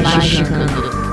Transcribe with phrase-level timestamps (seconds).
[0.00, 1.11] Magicando.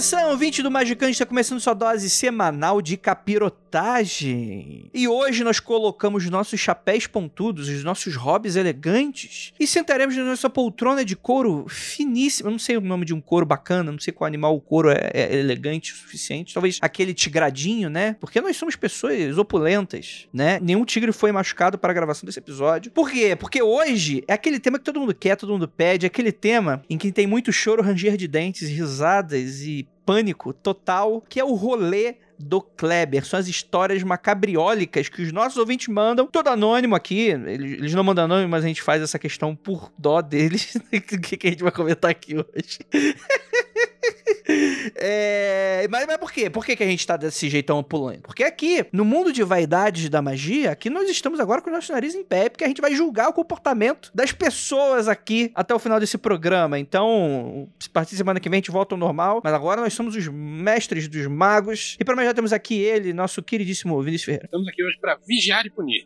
[0.00, 4.88] Atenção, 20 do Magicante está começando sua dose semanal de capirotagem.
[4.94, 10.48] E hoje nós colocamos nossos chapéus pontudos, os nossos hobbies elegantes, e sentaremos na nossa
[10.48, 12.48] poltrona de couro finíssima.
[12.48, 14.90] Eu não sei o nome de um couro bacana, não sei qual animal o couro
[14.90, 16.54] é, é elegante o suficiente.
[16.54, 18.16] Talvez aquele tigradinho, né?
[18.18, 20.58] Porque nós somos pessoas opulentas, né?
[20.62, 22.90] Nenhum tigre foi machucado para a gravação desse episódio.
[22.90, 23.36] Por quê?
[23.36, 26.82] Porque hoje é aquele tema que todo mundo quer, todo mundo pede, é aquele tema
[26.88, 31.54] em que tem muito choro, ranger de dentes, risadas e pânico total, que é o
[31.54, 33.24] rolê do Kleber.
[33.24, 36.26] São as histórias macabriólicas que os nossos ouvintes mandam.
[36.26, 37.28] Todo anônimo aqui.
[37.28, 40.74] Eles, não mandam anônimo, mas a gente faz essa questão por dó deles.
[40.92, 42.80] o que, que a gente vai comentar aqui hoje?
[44.96, 46.50] É, mas, mas por quê?
[46.50, 48.22] Por que, que a gente tá desse jeitão pulando?
[48.22, 51.92] Porque aqui, no mundo de vaidades da magia, aqui nós estamos agora com o nosso
[51.92, 55.78] nariz em pé, porque a gente vai julgar o comportamento das pessoas aqui até o
[55.78, 56.78] final desse programa.
[56.78, 60.16] Então, se partir semana que vem a gente volta ao normal, mas agora nós somos
[60.16, 61.96] os mestres dos magos.
[61.98, 64.46] E para nós já temos aqui ele, nosso queridíssimo Vinícius Ferreira.
[64.46, 66.04] Estamos aqui hoje para vigiar e punir.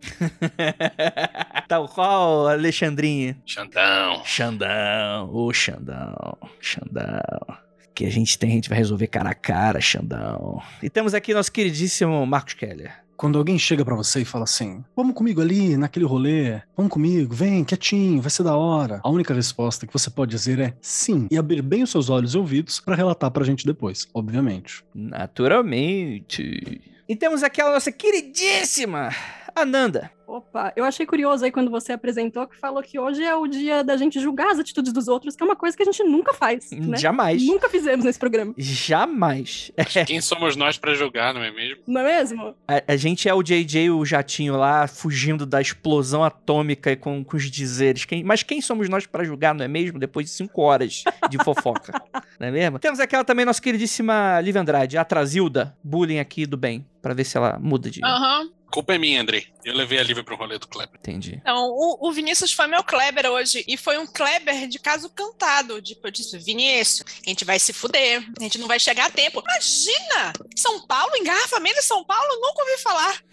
[1.67, 3.37] Tal qual, Alexandrinha.
[3.47, 4.25] Xandão.
[4.25, 7.64] Xandão, o Xandão, Xandão
[7.95, 10.61] que a gente tem, a gente vai resolver cara a cara, Xandão.
[10.83, 13.05] E temos aqui nosso queridíssimo Marcos Keller.
[13.17, 17.33] Quando alguém chega para você e fala assim: Vamos comigo ali, naquele rolê, vamos comigo,
[17.33, 19.01] vem, quietinho, vai ser da hora.
[19.05, 22.35] A única resposta que você pode dizer é sim, e abrir bem os seus olhos
[22.35, 24.85] e ouvidos para relatar pra gente depois, obviamente.
[24.93, 26.81] Naturalmente.
[27.09, 29.11] E temos aquela nossa queridíssima
[29.55, 30.11] Ananda.
[30.27, 33.85] Opa, eu achei curioso aí quando você apresentou que falou que hoje é o dia
[33.85, 36.33] da gente julgar as atitudes dos outros, que é uma coisa que a gente nunca
[36.33, 36.71] faz.
[36.73, 36.97] Né?
[36.97, 37.45] Jamais.
[37.47, 38.55] Nunca fizemos nesse programa.
[38.57, 39.71] Jamais.
[40.07, 41.83] Quem somos nós para julgar, não é mesmo?
[41.87, 42.55] Não é mesmo?
[42.67, 47.37] A, a, gente é o JJ, o jatinho lá, fugindo da explosão atômica com, com
[47.37, 48.05] os dizeres.
[48.05, 49.99] Quem, mas quem somos nós para julgar, não é mesmo?
[49.99, 52.03] Depois de cinco horas de fofoca.
[52.41, 52.79] não é mesmo?
[52.79, 57.25] Temos aquela também, nossa queridíssima Liv Andrade, a Trazilda, bullying aqui do bem, para ver
[57.25, 58.01] se ela muda de.
[58.03, 58.41] Aham.
[58.41, 59.47] Uhum culpa é minha, Andrei.
[59.65, 60.99] Eu levei a Lívia pro rolê do Kleber.
[60.99, 61.39] Entendi.
[61.41, 63.65] Então, o, o, Vinícius foi meu Kleber hoje.
[63.69, 65.81] E foi um Kleber de caso cantado.
[65.81, 68.29] Tipo, eu disse, Vinícius, a gente vai se fuder.
[68.37, 69.41] A gente não vai chegar a tempo.
[69.41, 70.33] Imagina!
[70.57, 73.25] São Paulo, engarrafamento em São Paulo, nunca ouvi falar.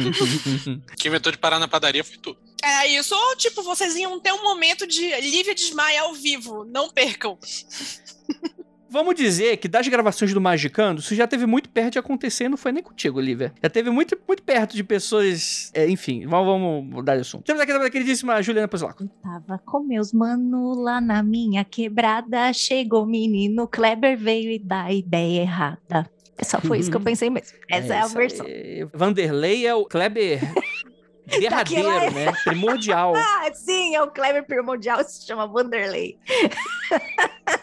[0.96, 2.34] Quem inventou de parar na padaria foi tu.
[2.64, 6.64] É isso, ou tipo, vocês iam ter um momento de Lívia desmaia ao vivo.
[6.64, 7.38] Não percam.
[8.92, 12.58] Vamos dizer que das gravações do Magicando, isso já teve muito perto de acontecer, não
[12.58, 13.50] foi nem contigo, Olivia.
[13.62, 15.70] Já teve muito, muito perto de pessoas.
[15.72, 17.42] É, enfim, vamos, vamos mudar de assunto.
[17.42, 19.08] Temos aqui a queridíssima Juliana Pozolaco.
[19.22, 24.82] Tava com meus mano lá na minha quebrada, chegou o menino, Kleber veio e dá
[24.82, 26.10] a ideia errada.
[26.42, 27.04] Só foi isso que eu uhum.
[27.04, 27.56] pensei mesmo.
[27.70, 28.44] Essa é, é a versão.
[28.46, 28.86] É...
[28.92, 30.40] Vanderlei é o Kleber.
[31.40, 32.30] derradeiro, né?
[32.44, 33.14] Primordial.
[33.16, 36.18] ah, sim, é o Kleber primordial, se chama Vanderlei.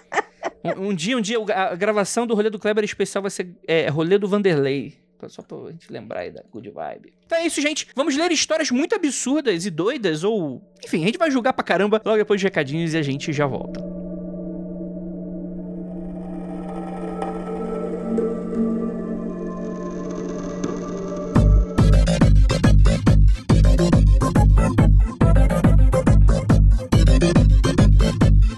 [0.64, 3.88] Um, um, dia, um dia, a gravação do rolê do Kleber especial vai ser é,
[3.90, 4.98] rolê do Vanderlei.
[5.28, 7.14] Só pra gente lembrar aí da good vibe.
[7.26, 7.88] Então é isso, gente.
[7.94, 10.62] Vamos ler histórias muito absurdas e doidas, ou.
[10.84, 13.46] Enfim, a gente vai julgar pra caramba logo depois de recadinhos e a gente já
[13.46, 13.82] volta.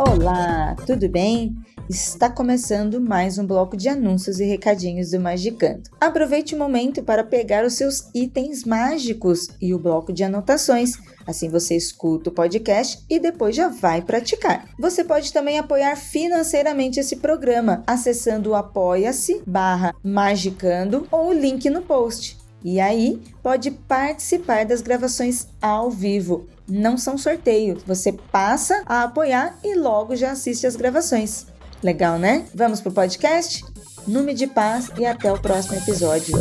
[0.03, 1.55] Olá, tudo bem?
[1.87, 5.83] Está começando mais um bloco de anúncios e recadinhos do Magicando.
[5.99, 10.93] Aproveite o momento para pegar os seus itens mágicos e o bloco de anotações.
[11.27, 14.67] Assim você escuta o podcast e depois já vai praticar.
[14.79, 21.69] Você pode também apoiar financeiramente esse programa acessando o apoia-se barra magicando ou o link
[21.69, 22.40] no post.
[22.63, 26.47] E aí pode participar das gravações ao vivo.
[26.67, 31.47] Não são sorteios, você passa a apoiar e logo já assiste as gravações.
[31.83, 32.45] Legal, né?
[32.53, 33.65] Vamos pro podcast?
[34.07, 36.35] Nume de paz e até o próximo episódio.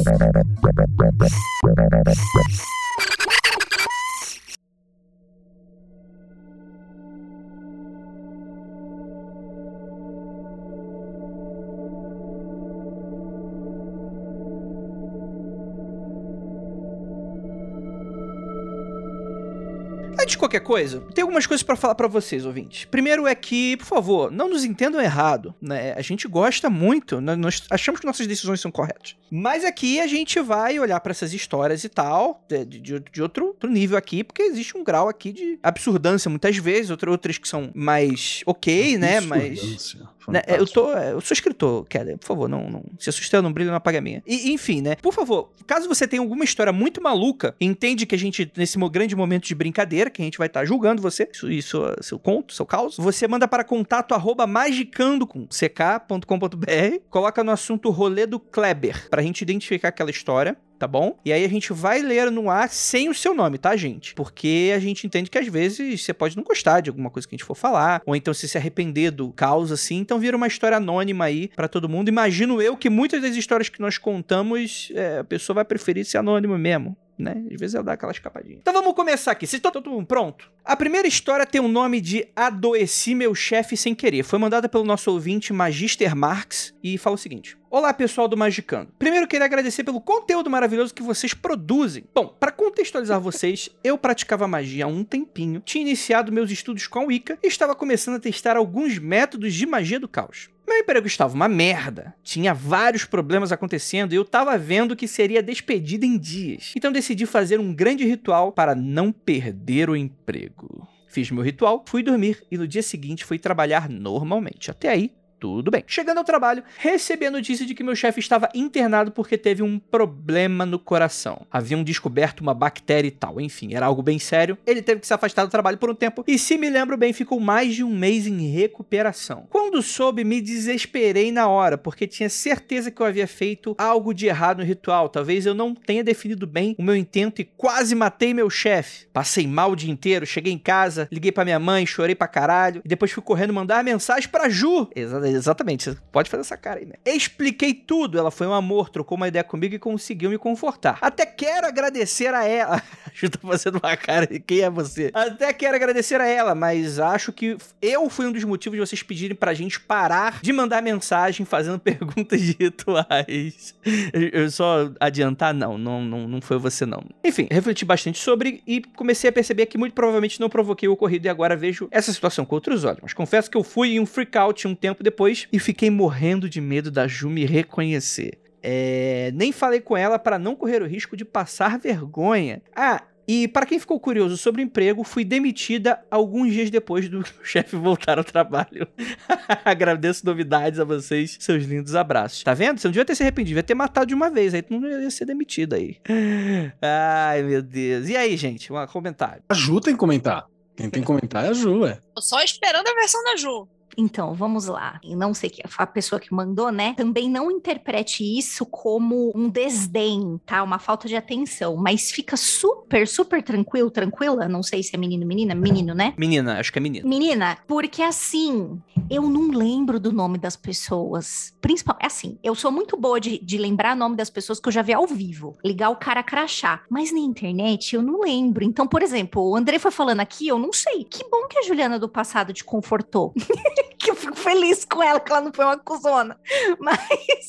[20.41, 22.85] Qualquer coisa, tem algumas coisas pra falar pra vocês, ouvintes.
[22.87, 25.93] Primeiro é que, por favor, não nos entendam errado, né?
[25.97, 27.37] A gente gosta muito, né?
[27.37, 29.15] nós achamos que nossas decisões são corretas.
[29.31, 33.47] Mas aqui a gente vai olhar pra essas histórias e tal, de, de- de outro,
[33.47, 37.47] outro nível aqui, porque existe um grau aqui de absurdância muitas vezes, outra- outras que
[37.49, 39.21] são mais ok, né?
[39.21, 39.97] Mas.
[40.31, 40.81] Né, eu, Fantástico.
[40.81, 43.99] tô, eu sou escritor, Keller, por favor, não, não se assuste, não brilho, não apaga
[43.99, 44.23] a minha.
[44.27, 44.97] E, enfim, né?
[44.97, 49.15] Por favor, caso você tenha alguma história muito maluca, entende que a gente, nesse grande
[49.15, 52.53] momento de brincadeira, que a gente vai estar julgando você, isso, e sua- seu conto,
[52.55, 58.38] seu caos, você manda para contato arroba magicando com ck.com.br, coloca no assunto rolê do
[58.38, 60.56] Kleber, pra gente identificar aquela história.
[60.81, 61.19] Tá bom?
[61.27, 64.15] E aí a gente vai ler no ar sem o seu nome, tá, gente?
[64.15, 67.35] Porque a gente entende que às vezes você pode não gostar de alguma coisa que
[67.35, 70.47] a gente for falar, ou então se se arrepender do caos assim, então vira uma
[70.47, 72.09] história anônima aí pra todo mundo.
[72.09, 76.17] Imagino eu que muitas das histórias que nós contamos, é, a pessoa vai preferir ser
[76.17, 76.97] anônimo mesmo.
[77.20, 77.44] Né?
[77.52, 78.58] Às vezes ela dá aquela escapadinha.
[78.61, 79.46] Então vamos começar aqui.
[79.46, 80.50] Vocês estão todo pronto?
[80.64, 84.22] A primeira história tem o nome de Adoeci Meu Chefe Sem Querer.
[84.22, 88.93] Foi mandada pelo nosso ouvinte Magister Marx e fala o seguinte: Olá, pessoal do Magicando.
[88.99, 92.05] Primeiro, queria agradecer pelo conteúdo maravilhoso que vocês produzem.
[92.12, 96.99] Bom, para contextualizar vocês, eu praticava magia há um tempinho, tinha iniciado meus estudos com
[96.99, 100.50] a Wicca e estava começando a testar alguns métodos de magia do caos.
[100.70, 105.43] Meu emprego estava uma merda, tinha vários problemas acontecendo e eu tava vendo que seria
[105.43, 106.72] despedido em dias.
[106.76, 110.87] Então decidi fazer um grande ritual para não perder o emprego.
[111.08, 114.70] Fiz meu ritual, fui dormir e no dia seguinte fui trabalhar normalmente.
[114.70, 115.83] Até aí, tudo bem.
[115.87, 119.79] Chegando ao trabalho, recebi a notícia de que meu chefe estava internado porque teve um
[119.79, 121.47] problema no coração.
[121.51, 123.41] Haviam descoberto uma bactéria e tal.
[123.41, 124.59] Enfim, era algo bem sério.
[124.67, 127.13] Ele teve que se afastar do trabalho por um tempo e, se me lembro bem,
[127.13, 129.47] ficou mais de um mês em recuperação.
[129.51, 134.27] Quando soube, me desesperei na hora, porque tinha certeza que eu havia feito algo de
[134.27, 135.09] errado no ritual.
[135.09, 139.07] Talvez eu não tenha definido bem o meu intento e quase matei meu chefe.
[139.13, 142.83] Passei mal o dia inteiro, cheguei em casa, liguei pra minha mãe, chorei pra caralho
[142.85, 144.89] e depois fui correndo mandar mensagem pra Ju.
[144.95, 146.94] Exa- exatamente, você pode fazer essa cara aí, né?
[147.05, 150.99] Expliquei tudo, ela foi um amor, trocou uma ideia comigo e conseguiu me confortar.
[151.00, 152.82] Até quero agradecer a ela.
[153.20, 155.11] A Ju tá fazendo uma cara de quem é você?
[155.12, 159.02] Até quero agradecer a ela, mas acho que eu fui um dos motivos de vocês
[159.02, 163.75] pedirem pra gente parar de mandar mensagem fazendo perguntas de rituais.
[164.12, 167.02] Eu- Eu só adiantar, não, não, não, não foi você não.
[167.25, 171.26] Enfim, refleti bastante sobre e comecei a perceber que muito provavelmente não provoquei o ocorrido
[171.26, 173.00] e agora vejo essa situação com outros olhos.
[173.02, 176.49] Mas confesso que eu fui em um freak out um tempo depois e fiquei morrendo
[176.49, 178.38] de medo da Ju me reconhecer.
[178.62, 182.61] É, nem falei com ela para não correr o risco de passar vergonha.
[182.76, 183.02] Ah,
[183.32, 187.77] e para quem ficou curioso sobre o emprego, fui demitida alguns dias depois do chefe
[187.77, 188.88] voltar ao trabalho.
[189.65, 192.43] Agradeço novidades a vocês, seus lindos abraços.
[192.43, 192.81] Tá vendo?
[192.81, 194.88] Você não devia ter se arrependido, devia ter matado de uma vez, aí tu não
[194.88, 195.99] ia ser demitido aí.
[196.82, 198.09] Ai, meu Deus.
[198.09, 198.73] E aí, gente?
[198.73, 199.44] Um comentário.
[199.49, 200.47] A Ju tem que comentar.
[200.77, 202.00] Quem tem que comentar é a Ju, é.
[202.12, 203.69] Tô só esperando a versão da Ju.
[203.97, 205.01] Então, vamos lá.
[205.03, 206.95] E não sei que a pessoa que mandou, né?
[206.97, 210.63] Também não interprete isso como um desdém, tá?
[210.63, 214.49] Uma falta de atenção, mas fica super, super tranquilo, tranquila.
[214.49, 216.15] Não sei se é menino, menina, menino, né?
[216.17, 217.09] Menina, acho que é menina.
[217.09, 221.55] Menina, porque assim, eu não lembro do nome das pessoas.
[221.61, 224.69] Principal, é assim, eu sou muito boa de, de lembrar o nome das pessoas que
[224.69, 225.56] eu já vi ao vivo.
[225.65, 226.82] Ligar o cara crachá.
[226.89, 228.65] Mas na internet eu não lembro.
[228.65, 231.05] Então, por exemplo, o André foi falando aqui, eu não sei.
[231.05, 233.35] Que bom que a Juliana do passado te confortou.
[233.99, 236.39] que eu fico feliz com ela, que ela não foi uma cuzona.
[236.81, 236.99] Mas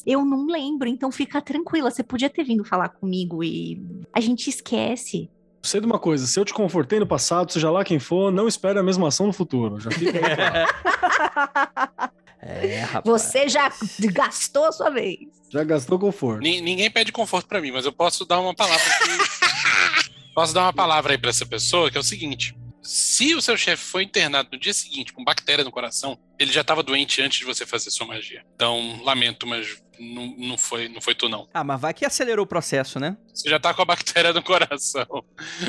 [0.05, 1.89] eu não lembro, então fica tranquila.
[1.91, 3.81] Você podia ter vindo falar comigo e
[4.13, 5.29] a gente esquece.
[5.63, 8.47] Sei de uma coisa, se eu te confortei no passado, seja lá quem for, não
[8.47, 9.79] espere a mesma ação no futuro.
[9.79, 12.11] Já fica aí claro.
[12.43, 13.21] É, rapaz.
[13.21, 13.71] Você já
[14.13, 15.19] gastou a sua vez.
[15.51, 16.41] Já gastou conforto.
[16.41, 20.01] Ni- Ninguém pede conforto pra mim, mas eu posso dar uma palavra aqui.
[20.33, 22.57] posso dar uma palavra aí pra essa pessoa, que é o seguinte.
[22.81, 26.61] Se o seu chefe foi internado no dia seguinte com bactéria no coração, ele já
[26.61, 28.43] estava doente antes de você fazer sua magia.
[28.55, 31.47] Então, lamento, mas não, não, foi, não foi tu, não.
[31.53, 33.15] Ah, mas vai que acelerou o processo, né?
[33.31, 35.05] Você já tá com a bactéria no coração.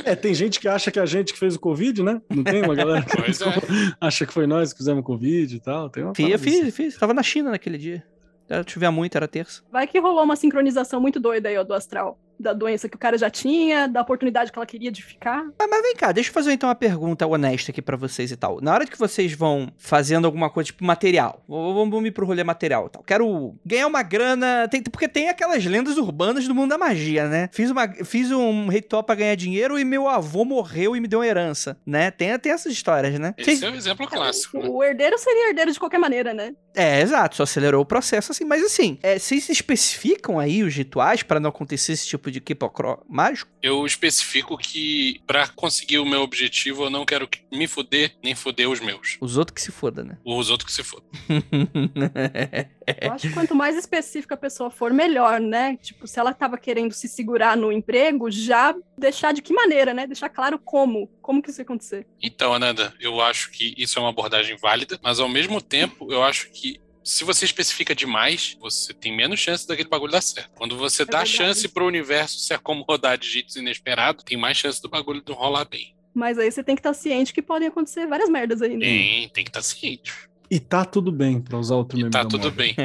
[0.04, 2.20] É, tem gente que acha que a gente que fez o Covid, né?
[2.30, 3.46] Não tem uma galera que Pois é.
[4.00, 5.90] acha que foi nós que fizemos Covid e tal.
[5.90, 6.62] Tem uma Fiz, eu assim.
[6.64, 6.96] fiz, fiz.
[6.96, 8.02] Tava na China naquele dia.
[8.48, 9.62] Era chover muito, era terça.
[9.70, 12.18] Vai que rolou uma sincronização muito doida aí, ó, do astral.
[12.42, 15.44] Da doença que o cara já tinha, da oportunidade que ela queria de ficar.
[15.58, 18.36] Ah, mas vem cá, deixa eu fazer então uma pergunta honesta aqui pra vocês e
[18.36, 18.60] tal.
[18.60, 22.86] Na hora que vocês vão fazendo alguma coisa, tipo material, vamos ir pro rolê material
[22.86, 23.02] e tal.
[23.02, 27.48] Quero ganhar uma grana, tem- porque tem aquelas lendas urbanas do mundo da magia, né?
[27.52, 31.20] Fiz, uma, fiz um ritual pra ganhar dinheiro e meu avô morreu e me deu
[31.20, 32.10] uma herança, né?
[32.10, 33.34] Tem, tem essas histórias, né?
[33.38, 34.58] Esse Vocês- é o exemplo clássico.
[34.58, 34.68] né?
[34.68, 36.52] O herdeiro seria herdeiro de qualquer maneira, né?
[36.74, 38.44] É, exato, só acelerou o processo assim.
[38.44, 42.98] Mas assim, é, vocês especificam aí os rituais pra não acontecer esse tipo de quipocró
[43.08, 43.50] mágico?
[43.62, 48.34] Eu especifico que pra conseguir o meu objetivo, eu não quero que- me fuder, nem
[48.34, 49.18] fuder os meus.
[49.20, 50.16] Os outros que se foda, né?
[50.24, 51.06] Os outros que se fodam.
[53.00, 55.76] Eu acho que quanto mais específica a pessoa for, melhor, né?
[55.76, 60.06] Tipo, se ela tava querendo se segurar no emprego, já deixar de que maneira, né?
[60.06, 61.08] Deixar claro como.
[61.20, 62.06] Como que isso ia acontecer.
[62.22, 66.22] Então, Ananda, eu acho que isso é uma abordagem válida, mas ao mesmo tempo, eu
[66.22, 70.52] acho que se você especifica demais, você tem menos chance daquele bagulho dar certo.
[70.54, 71.30] Quando você dá verdade.
[71.30, 75.64] chance pro universo se acomodar de jeitos inesperados, tem mais chance do bagulho não rolar
[75.64, 75.94] bem.
[76.14, 78.84] Mas aí você tem que estar ciente que podem acontecer várias merdas aí, né?
[78.84, 80.12] Tem, tem que estar ciente.
[80.52, 82.76] E tá tudo bem, pra usar outro E meme tá da tudo bem.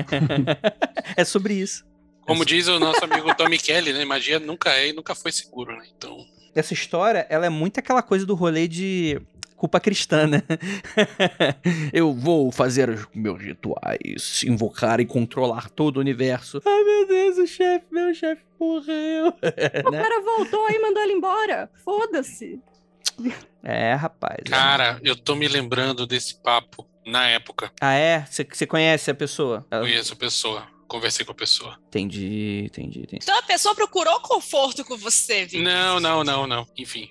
[1.18, 1.86] é sobre isso.
[2.22, 4.06] Como diz o nosso amigo Tommy Kelly, né?
[4.06, 5.84] Magia nunca é e nunca foi seguro, né?
[5.98, 6.18] Então,
[6.56, 9.22] Essa história, ela é muito aquela coisa do rolê de
[9.58, 10.44] culpa cristã, né?
[11.92, 16.62] Eu vou fazer os meus rituais, invocar e controlar todo o universo.
[16.66, 19.34] Ai, meu Deus, o chefe, meu chefe morreu.
[19.86, 20.02] O né?
[20.02, 21.70] cara voltou e mandou ele embora.
[21.84, 22.62] Foda-se.
[23.62, 24.40] É, rapaz.
[24.46, 24.50] é.
[24.52, 27.72] cara, eu tô me lembrando desse papo na época.
[27.82, 28.26] Ah, é?
[28.30, 29.66] Você conhece a pessoa?
[29.72, 31.78] Ela- Conheço a pessoa, conversei com a pessoa.
[31.88, 33.20] Entendi, entendi, entendi.
[33.24, 35.62] Então a pessoa procurou conforto com você, Vitor.
[35.62, 36.68] Não, não, não, não.
[36.78, 37.10] Enfim,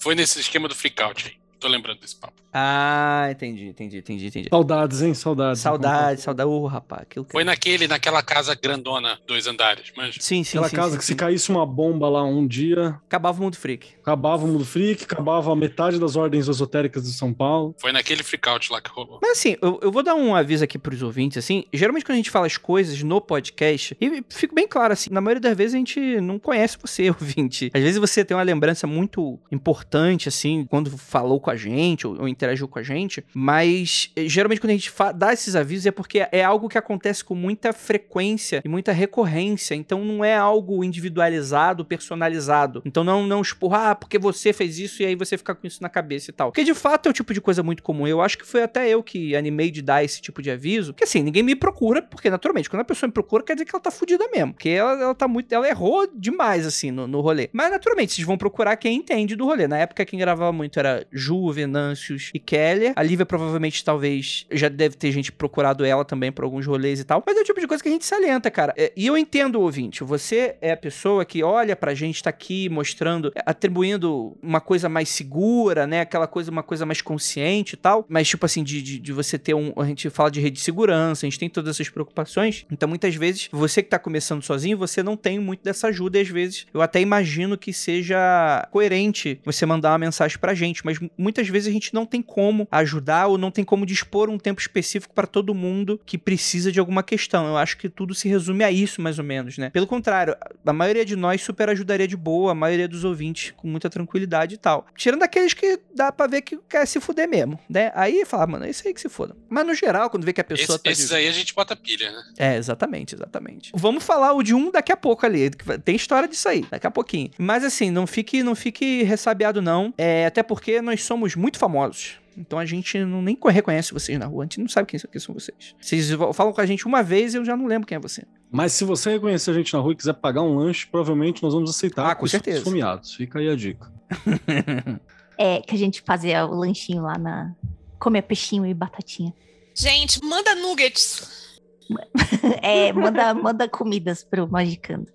[0.00, 1.43] foi nesse esquema do freakout aí.
[1.64, 2.34] Tô lembrando desse papo.
[2.52, 4.48] Ah, entendi, entendi, entendi, entendi.
[4.50, 5.14] Saudades, hein?
[5.14, 5.60] Saudades.
[5.60, 6.46] Saudade, saudade.
[6.46, 7.32] Ô, rapaz, aquilo que...
[7.32, 11.04] Foi naquele, naquela casa grandona, dois andares, mas Sim, sim, Aquela sim, casa sim, que
[11.06, 11.12] sim.
[11.14, 13.94] se caísse uma bomba lá um dia, Acabava o mundo freak.
[14.02, 17.74] acabava o mundo freak, acabava metade das ordens esotéricas de São Paulo.
[17.80, 19.20] foi naquele freakout lá que rolou.
[19.22, 22.16] Mas assim, eu, eu vou dar um aviso aqui pros ouvintes, assim, geralmente quando a
[22.18, 25.72] gente fala as coisas no podcast, e fico bem claro, assim, na maioria das vezes
[25.74, 27.70] a gente não conhece você, ouvinte.
[27.72, 32.20] Às vezes você tem uma lembrança muito importante, assim, quando falou com a gente, ou,
[32.20, 35.90] ou interagiu com a gente, mas eh, geralmente quando a gente dá esses avisos é
[35.90, 40.82] porque é algo que acontece com muita frequência e muita recorrência, então não é algo
[40.84, 42.82] individualizado, personalizado.
[42.84, 45.82] Então não, não expor, ah, porque você fez isso e aí você fica com isso
[45.82, 46.50] na cabeça e tal.
[46.50, 48.06] Porque de fato é o tipo de coisa muito comum.
[48.06, 50.92] Eu acho que foi até eu que animei de dar esse tipo de aviso.
[50.92, 53.74] Porque assim, ninguém me procura, porque naturalmente, quando a pessoa me procura, quer dizer que
[53.74, 54.54] ela tá fudida mesmo.
[54.54, 55.52] Porque ela, ela tá muito.
[55.52, 57.48] Ela errou demais, assim, no, no rolê.
[57.52, 59.68] Mas naturalmente, vocês vão procurar quem entende do rolê.
[59.68, 62.92] Na época, quem gravava muito era Ju, Venâncios e Keller.
[62.96, 67.04] A Lívia provavelmente, talvez, já deve ter gente procurado ela também por alguns rolês e
[67.04, 67.22] tal.
[67.26, 68.74] Mas é o tipo de coisa que a gente salienta, cara.
[68.76, 72.68] É, e eu entendo, ouvinte, você é a pessoa que olha pra gente, tá aqui
[72.68, 76.00] mostrando, atribuindo uma coisa mais segura, né?
[76.00, 78.04] Aquela coisa, uma coisa mais consciente e tal.
[78.08, 79.72] Mas, tipo assim, de, de, de você ter um.
[79.76, 82.66] A gente fala de rede de segurança, a gente tem todas essas preocupações.
[82.70, 86.18] Então, muitas vezes, você que tá começando sozinho, você não tem muito dessa ajuda.
[86.18, 90.84] E às vezes, eu até imagino que seja coerente você mandar uma mensagem pra gente.
[90.84, 94.38] Mas muitas vezes a gente não tem como ajudar ou não tem como dispor um
[94.38, 97.46] tempo específico pra todo mundo que precisa de alguma questão.
[97.46, 99.70] Eu acho que tudo se resume a isso, mais ou menos, né?
[99.70, 103.66] Pelo contrário, a maioria de nós super ajudaria de boa, a maioria dos ouvintes com
[103.66, 104.86] muita tranquilidade e tal.
[104.94, 107.90] Tirando aqueles que dá pra ver que quer se fuder mesmo, né?
[107.94, 109.34] Aí fala, mano, é isso aí que se foda.
[109.48, 110.90] Mas no geral, quando vê que a pessoa Esse- tá.
[110.90, 112.22] esses de- aí a gente bota pilha, né?
[112.38, 113.70] é, exatamente, exatamente.
[113.74, 115.50] Vamos falar o de um daqui a pouco ali.
[115.84, 117.30] Tem história disso aí, daqui a pouquinho.
[117.38, 119.94] Mas assim, não fique, não fique ressabiado, não.
[119.96, 122.18] É, até porque nós somos muito famosos.
[122.36, 124.42] Então a gente não, nem reconhece vocês na rua.
[124.42, 125.74] A gente não sabe quem, são- quem são vocês.
[125.80, 128.00] Vocês vo- falam com a gente uma vez e eu já não lembro quem é
[128.00, 128.24] você.
[128.50, 131.54] Mas se você reconhecer a gente na rua e quiser pagar um lanche, provavelmente nós
[131.54, 132.10] vamos aceitar.
[132.10, 132.58] Ah, com certeza.
[132.58, 133.14] Esfomeados.
[133.14, 133.92] Fica aí a dica.
[135.36, 137.52] É, que a gente fazia o lanchinho lá na.
[137.98, 139.32] Comer peixinho e batatinha.
[139.74, 141.60] Gente, manda nuggets.
[142.62, 145.06] É, manda, manda comidas pro Magicando.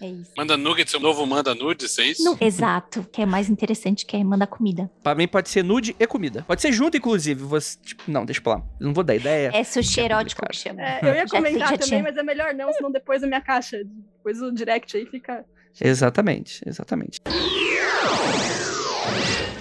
[0.00, 0.30] É isso.
[0.36, 2.22] Manda nuggets, o novo manda nudes, é isso?
[2.24, 4.90] Não, exato, que é mais interessante que é mandar comida.
[5.02, 6.44] Pra mim pode ser nude e comida.
[6.46, 7.42] Pode ser junto, inclusive.
[7.44, 8.62] Você, tipo, não, deixa pra lá.
[8.80, 9.50] Eu não vou dar ideia.
[9.54, 10.82] É sushi erótico que chama.
[10.82, 12.02] É, eu ia Já- comentar já também, tinha.
[12.02, 13.78] mas é melhor não, senão depois a minha caixa,
[14.16, 15.44] depois o direct aí fica.
[15.80, 17.20] Exatamente, exatamente.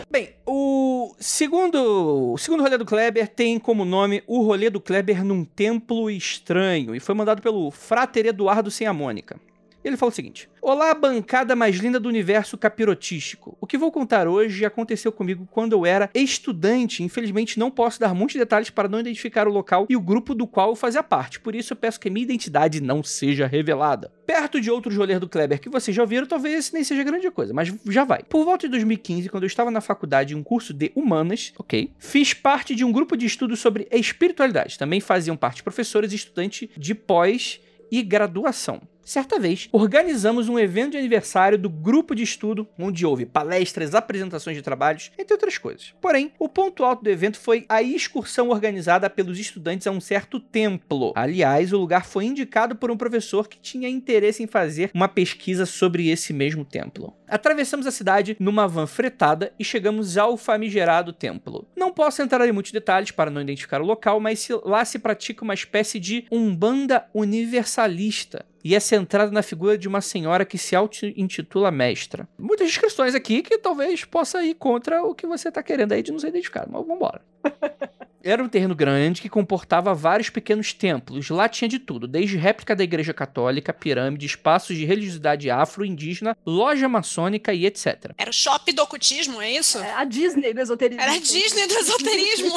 [0.10, 5.24] Bem, o segundo, o segundo rolê do Kleber tem como nome O Rolê do Kleber
[5.24, 9.39] num Templo Estranho e foi mandado pelo Frater Eduardo Sem a Mônica.
[9.88, 13.58] Ele falou o seguinte: Olá, bancada mais linda do universo capirotístico.
[13.62, 17.03] O que vou contar hoje aconteceu comigo quando eu era estudante.
[17.03, 20.46] Infelizmente, não posso dar muitos detalhes para não identificar o local e o grupo do
[20.46, 21.39] qual eu fazia parte.
[21.39, 24.12] Por isso, eu peço que minha identidade não seja revelada.
[24.25, 27.32] Perto de outros rolês do Kleber que vocês já ouviram, talvez esse nem seja grande
[27.32, 28.24] coisa, mas já vai.
[28.24, 31.94] Por volta de 2015, quando eu estava na faculdade em um curso de humanas, ok,
[31.98, 34.77] fiz parte de um grupo de estudo sobre espiritualidade.
[34.77, 38.82] Também faziam parte professores e estudantes de pós e graduação.
[39.08, 44.58] Certa vez, organizamos um evento de aniversário do grupo de estudo, onde houve palestras, apresentações
[44.58, 45.94] de trabalhos, entre outras coisas.
[46.02, 50.42] Porém, o ponto alto do evento foi a excursão organizada pelos estudantes a um certo
[50.42, 51.14] templo.
[51.16, 55.66] Aliás, o lugar foi indicado por um professor que tinha interesse em fazer uma pesquisa
[55.66, 57.16] sobre esse mesmo templo.
[57.30, 61.66] Atravessamos a cidade numa van fretada e chegamos ao famigerado templo.
[61.78, 65.46] Não posso entrar em muitos detalhes para não identificar o local, mas lá se pratica
[65.46, 70.76] uma espécie de umbanda universalista e é centrado na figura de uma senhora que se
[70.76, 72.28] auto-intitula mestra.
[72.38, 76.12] Muitas descrições aqui que talvez possa ir contra o que você tá querendo aí de
[76.12, 77.22] não ser identificado, mas vambora.
[78.22, 81.30] Era um terreno grande que comportava vários pequenos templos.
[81.30, 86.90] Lá tinha de tudo, desde réplica da igreja católica, pirâmide, espaços de religiosidade afro-indígena, loja
[86.90, 88.12] maçônica e etc.
[88.18, 89.78] Era o shopping do ocultismo, é isso?
[89.78, 91.02] É a Disney do esoterismo.
[91.02, 92.52] Era a Disney do esoterismo.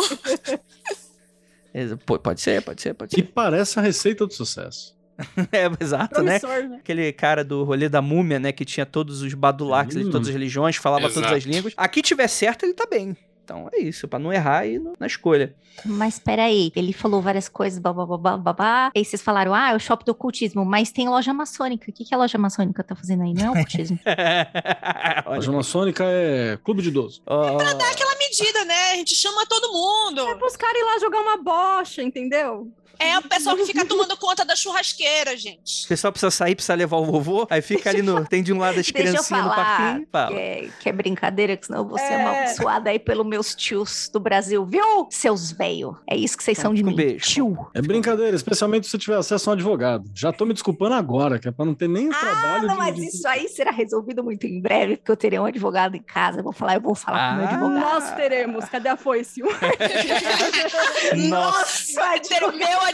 [2.20, 3.28] Pode ser, pode ser, pode Que ser.
[3.32, 4.98] parece a receita do sucesso.
[5.52, 6.38] É, exato, né?
[6.42, 6.76] Né?
[6.80, 8.52] Aquele cara do rolê da múmia, né?
[8.52, 10.10] Que tinha todos os badulaques de Hum.
[10.10, 11.34] todas as religiões, falava todas Exato.
[11.34, 11.74] as línguas.
[11.76, 13.16] Aqui tiver certo, ele tá bem.
[13.42, 15.52] Então é isso, pra não errar aí na escolha.
[15.84, 18.92] Mas peraí, ele falou várias coisas, babá, babá, babá.
[18.94, 21.90] Aí vocês falaram, ah, é o shopping do ocultismo, mas tem loja maçônica.
[21.90, 23.34] O que, que a loja maçônica tá fazendo aí?
[23.34, 23.98] Não é ocultismo.
[25.26, 27.22] Loja maçônica é clube de idoso.
[27.26, 28.92] ó, Dá aquela medida, né?
[28.92, 30.20] A gente chama todo mundo.
[30.28, 32.70] É pros caras ir lá jogar uma bocha, entendeu?
[33.00, 35.86] É o pessoal que fica tomando conta da churrasqueira, gente.
[35.86, 38.26] o pessoal precisa sair, precisa levar o vovô, aí fica ali no.
[38.26, 40.00] Tem de um lado as criancinhas no parquinho.
[40.04, 40.36] que Fala.
[40.38, 42.20] é, que é brincadeira, que senão eu vou ser É.
[42.20, 45.08] amaldiçoada aí pelos meus tios do Brasil, viu?
[45.10, 45.96] Seus velhos.
[46.08, 46.94] É isso que vocês Tá, são de um mim.
[46.94, 47.24] beijo.
[47.24, 47.70] Tio.
[47.74, 50.04] É brincadeira, especialmente se você tiver acesso a um advogado.
[50.14, 52.74] Já tô me desculpando agora, que é pra não ter nem o Ah, trabalho não,
[52.74, 56.02] de- mas isso aí será resolvido muito em breve, porque eu terei um advogado em
[56.02, 56.40] casa.
[56.40, 57.50] Eu vou falar, eu vou falar com o meu Ah.
[57.50, 57.80] advogado.
[57.80, 58.64] Nós teremos.
[58.66, 59.40] Cadê a foice?
[61.28, 61.94] Nossa.
[62.00, 62.89] Vai ter o meu advogado.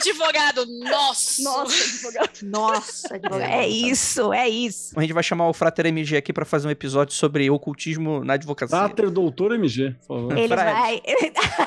[0.66, 1.42] Nossa.
[1.42, 2.30] Nossa, advogado.
[2.42, 3.50] Nossa, advogado.
[3.50, 4.98] É isso, é isso.
[4.98, 8.34] A gente vai chamar o Frater MG aqui pra fazer um episódio sobre ocultismo na
[8.34, 8.76] advocacia.
[8.76, 10.38] Frater Doutor MG, por favor.
[10.38, 11.02] Ele vai,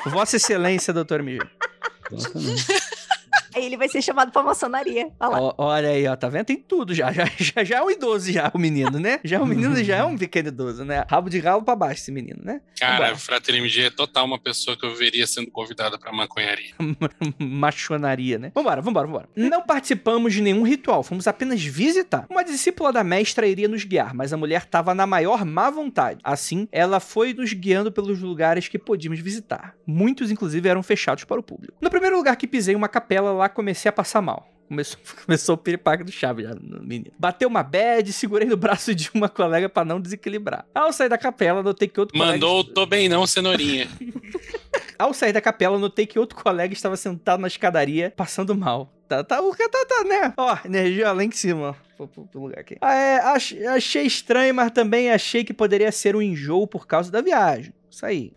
[0.06, 1.40] Vossa Excelência, doutor MG.
[2.12, 2.89] Exatamente.
[3.54, 5.10] Ele vai ser chamado pra maçonaria.
[5.18, 5.40] Olha lá.
[5.40, 6.46] Ó, olha aí, ó, tá vendo?
[6.46, 7.10] Tem tudo já.
[7.20, 7.64] Já, já.
[7.64, 9.20] já é um idoso, já, o menino, né?
[9.24, 11.04] Já é um menino, já é um pequeno idoso, né?
[11.08, 12.60] Rabo de galo pra baixo, esse menino, né?
[12.78, 16.72] Cara, o Frater MG é total uma pessoa que eu veria sendo convidada pra maconharia.
[17.38, 18.52] Machonaria, né?
[18.54, 19.28] Vambora, vambora, vambora.
[19.34, 22.26] Não participamos de nenhum ritual, fomos apenas visitar.
[22.30, 26.20] Uma discípula da mestra iria nos guiar, mas a mulher estava na maior má vontade.
[26.22, 29.74] Assim, ela foi nos guiando pelos lugares que podíamos visitar.
[29.86, 31.74] Muitos, inclusive, eram fechados para o público.
[31.80, 34.48] No primeiro lugar que pisei, uma capela, lá comecei a passar mal.
[34.68, 37.10] Começou, começou o piripaque do chave já no menino.
[37.18, 40.64] Bateu uma bad, segurei no braço de uma colega para não desequilibrar.
[40.72, 43.88] Ao sair da capela, notei que outro colega Mandou o tô bem não, cenourinha.
[44.96, 48.92] ao sair da capela, notei que outro colega estava sentado na escadaria, passando mal.
[49.08, 50.32] Tá, tá, o tá, tá, né?
[50.36, 52.06] Ó, energia lá em cima, ó.
[52.06, 52.76] Pro, pro lugar aqui.
[52.80, 57.10] Ah, é, ach- achei estranho, mas também achei que poderia ser um enjoo por causa
[57.10, 57.72] da viagem.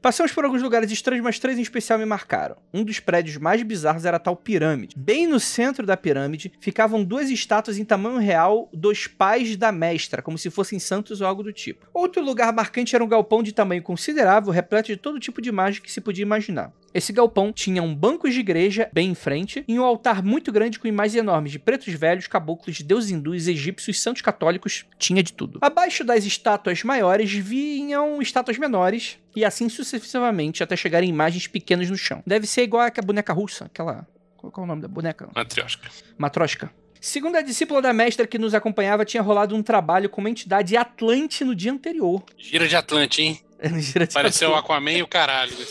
[0.01, 2.57] Passamos por alguns lugares estranhos, mas três em especial me marcaram.
[2.73, 4.95] Um dos prédios mais bizarros era a tal pirâmide.
[4.97, 10.21] Bem no centro da pirâmide ficavam duas estátuas em tamanho real dos pais da mestra,
[10.21, 11.87] como se fossem santos ou algo do tipo.
[11.93, 15.85] Outro lugar marcante era um galpão de tamanho considerável, repleto de todo tipo de mágica
[15.85, 16.71] que se podia imaginar.
[16.93, 20.77] Esse galpão tinha um banco de igreja bem em frente e um altar muito grande
[20.77, 25.59] com imagens enormes de pretos velhos, caboclos, deuses hindus, egípcios, santos católicos, tinha de tudo.
[25.61, 31.97] Abaixo das estátuas maiores vinham estátuas menores e assim sucessivamente até chegarem imagens pequenas no
[31.97, 32.21] chão.
[32.27, 34.07] Deve ser igual a boneca russa, aquela...
[34.37, 35.29] Qual é o nome da boneca?
[35.33, 35.89] Matrioshka.
[36.17, 36.69] Matroshka.
[36.99, 40.77] Segundo a discípula da mestra que nos acompanhava, tinha rolado um trabalho com uma entidade
[40.77, 42.23] Atlante no dia anterior.
[42.37, 43.41] Gira de Atlante, hein?
[44.07, 44.55] De Pareceu o.
[44.55, 45.55] Aquaman e o caralho.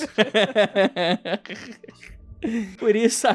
[2.78, 3.26] Por isso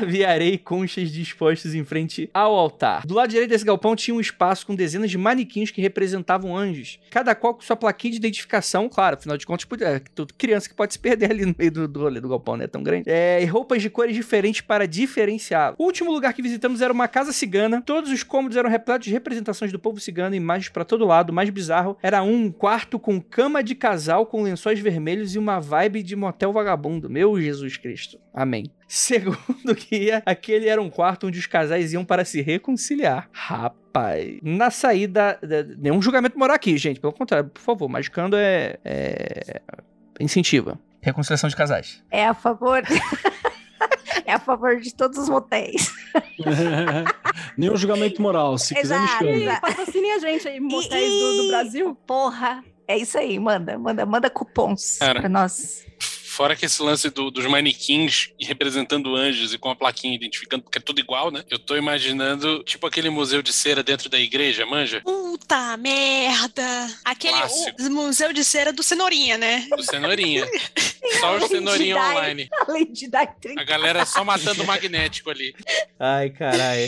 [0.41, 3.05] e conchas dispostos em frente ao altar.
[3.05, 6.99] Do lado direito desse galpão tinha um espaço com dezenas de manequins que representavam anjos,
[7.09, 10.75] cada qual com sua plaquinha de identificação, claro, afinal de contas, é, tudo criança que
[10.75, 12.67] pode se perder ali no meio do, do do galpão, né?
[12.67, 13.09] Tão grande.
[13.09, 15.75] É, e roupas de cores diferentes para diferenciá-lo.
[15.77, 17.81] O último lugar que visitamos era uma casa cigana.
[17.85, 21.29] Todos os cômodos eram repletos de representações do povo cigano, imagens para todo lado.
[21.29, 25.59] O mais bizarro era um quarto com cama de casal com lençóis vermelhos e uma
[25.59, 27.09] vibe de motel vagabundo.
[27.09, 28.19] Meu Jesus Cristo.
[28.33, 28.65] Amém.
[28.97, 33.29] Segundo que aquele era um quarto onde os casais iam para se reconciliar.
[33.33, 34.39] Rapaz.
[34.41, 35.37] Na saída.
[35.77, 36.99] Nenhum julgamento moral aqui, gente.
[36.99, 38.77] Pelo contrário, por favor, Magicando é.
[38.85, 39.61] é
[40.19, 40.79] incentiva.
[41.01, 42.01] Reconciliação de casais.
[42.09, 42.81] É a favor.
[44.25, 45.93] é a favor de todos os motéis.
[47.57, 48.57] Nenhum julgamento moral.
[48.57, 49.43] Se quiser, me Exato, chame.
[49.43, 49.61] exato.
[49.61, 51.95] Patrocinem a gente aí, motéis do, do Brasil.
[52.07, 52.63] Porra.
[52.87, 55.19] É isso aí, manda, manda, manda cupons Cara.
[55.19, 55.85] pra nós.
[56.37, 60.77] Fora que esse lance do- dos manequins representando anjos e com a plaquinha identificando, porque
[60.77, 61.43] é tudo igual, né?
[61.49, 65.01] Eu tô imaginando, tipo aquele museu de cera dentro da igreja, manja?
[65.01, 66.63] Puta merda!
[67.03, 67.33] Aquele
[67.79, 69.65] o museu de cera do Cenourinha, né?
[69.75, 70.47] Do cenourinha.
[71.19, 72.47] Só o cenourinha online.
[72.67, 75.55] Além de dar 30 A galera só matando o magnético ali.
[75.99, 76.87] Ai, caralho.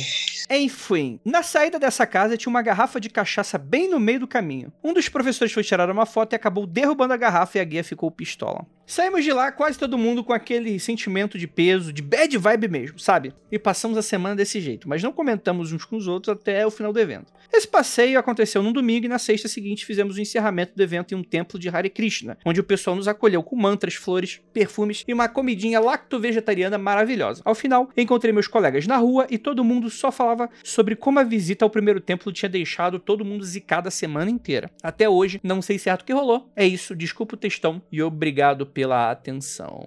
[0.52, 4.74] Enfim, na saída dessa casa tinha uma garrafa de cachaça bem no meio do caminho.
[4.84, 7.84] Um dos professores foi tirar uma foto e acabou derrubando a garrafa e a guia
[7.84, 8.66] ficou pistola.
[8.90, 12.98] Saímos de lá quase todo mundo com aquele sentimento de peso, de bad vibe mesmo,
[12.98, 13.32] sabe?
[13.52, 16.72] E passamos a semana desse jeito, mas não comentamos uns com os outros até o
[16.72, 17.32] final do evento.
[17.54, 21.18] Esse passeio aconteceu num domingo e na sexta seguinte fizemos o encerramento do evento em
[21.18, 25.14] um templo de Hare Krishna, onde o pessoal nos acolheu com mantras, flores, perfumes e
[25.14, 27.44] uma comidinha lacto-vegetariana maravilhosa.
[27.46, 31.24] Ao final, encontrei meus colegas na rua e todo mundo só falava sobre como a
[31.24, 34.70] visita ao primeiro templo tinha deixado todo mundo zicado a semana inteira.
[34.84, 36.50] Até hoje, não sei certo o que rolou.
[36.56, 39.86] É isso, desculpa o textão e obrigado pela atenção.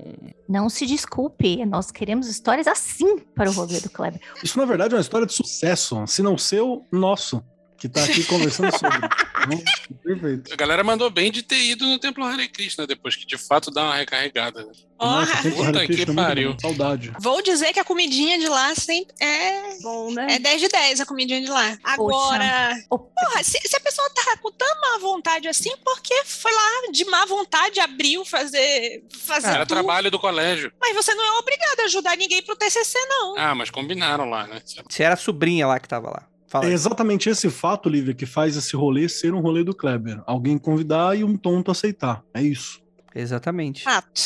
[0.48, 4.20] Não se desculpe, nós queremos histórias assim para o rolê do Kleber.
[4.42, 6.04] Isso, na verdade, é uma história de sucesso.
[6.06, 7.42] Se não seu, nosso.
[7.82, 8.96] Que tá aqui conversando sobre.
[9.42, 9.60] Então,
[10.04, 10.52] Perfeito.
[10.52, 13.72] A galera mandou bem de ter ido no Templo Hare Krishna depois, que de fato
[13.72, 14.64] dá uma recarregada.
[15.00, 16.56] Nossa, tempo Puta que é muito pariu.
[16.60, 17.12] Saudade.
[17.18, 19.78] Vou dizer que a comidinha de lá sempre é.
[19.82, 20.34] Bom, né?
[20.36, 21.76] É 10 de 10 a comidinha de lá.
[21.82, 26.52] Agora, Ô, porra, se, se a pessoa tá com tanta má vontade assim, porque foi
[26.52, 29.78] lá de má vontade, abriu fazer, fazer Era tudo.
[29.78, 30.72] trabalho do colégio.
[30.80, 33.36] Mas você não é obrigado a ajudar ninguém pro TCC, não.
[33.36, 34.62] Ah, mas combinaram lá, né?
[34.88, 36.28] Se era a sobrinha lá que tava lá.
[36.52, 40.22] Fala É exatamente esse fato, Lívia, que faz esse rolê ser um rolê do Kleber.
[40.26, 42.22] Alguém convidar e um tonto aceitar.
[42.34, 42.82] É isso.
[43.14, 43.84] Exatamente.
[43.84, 44.20] Fato.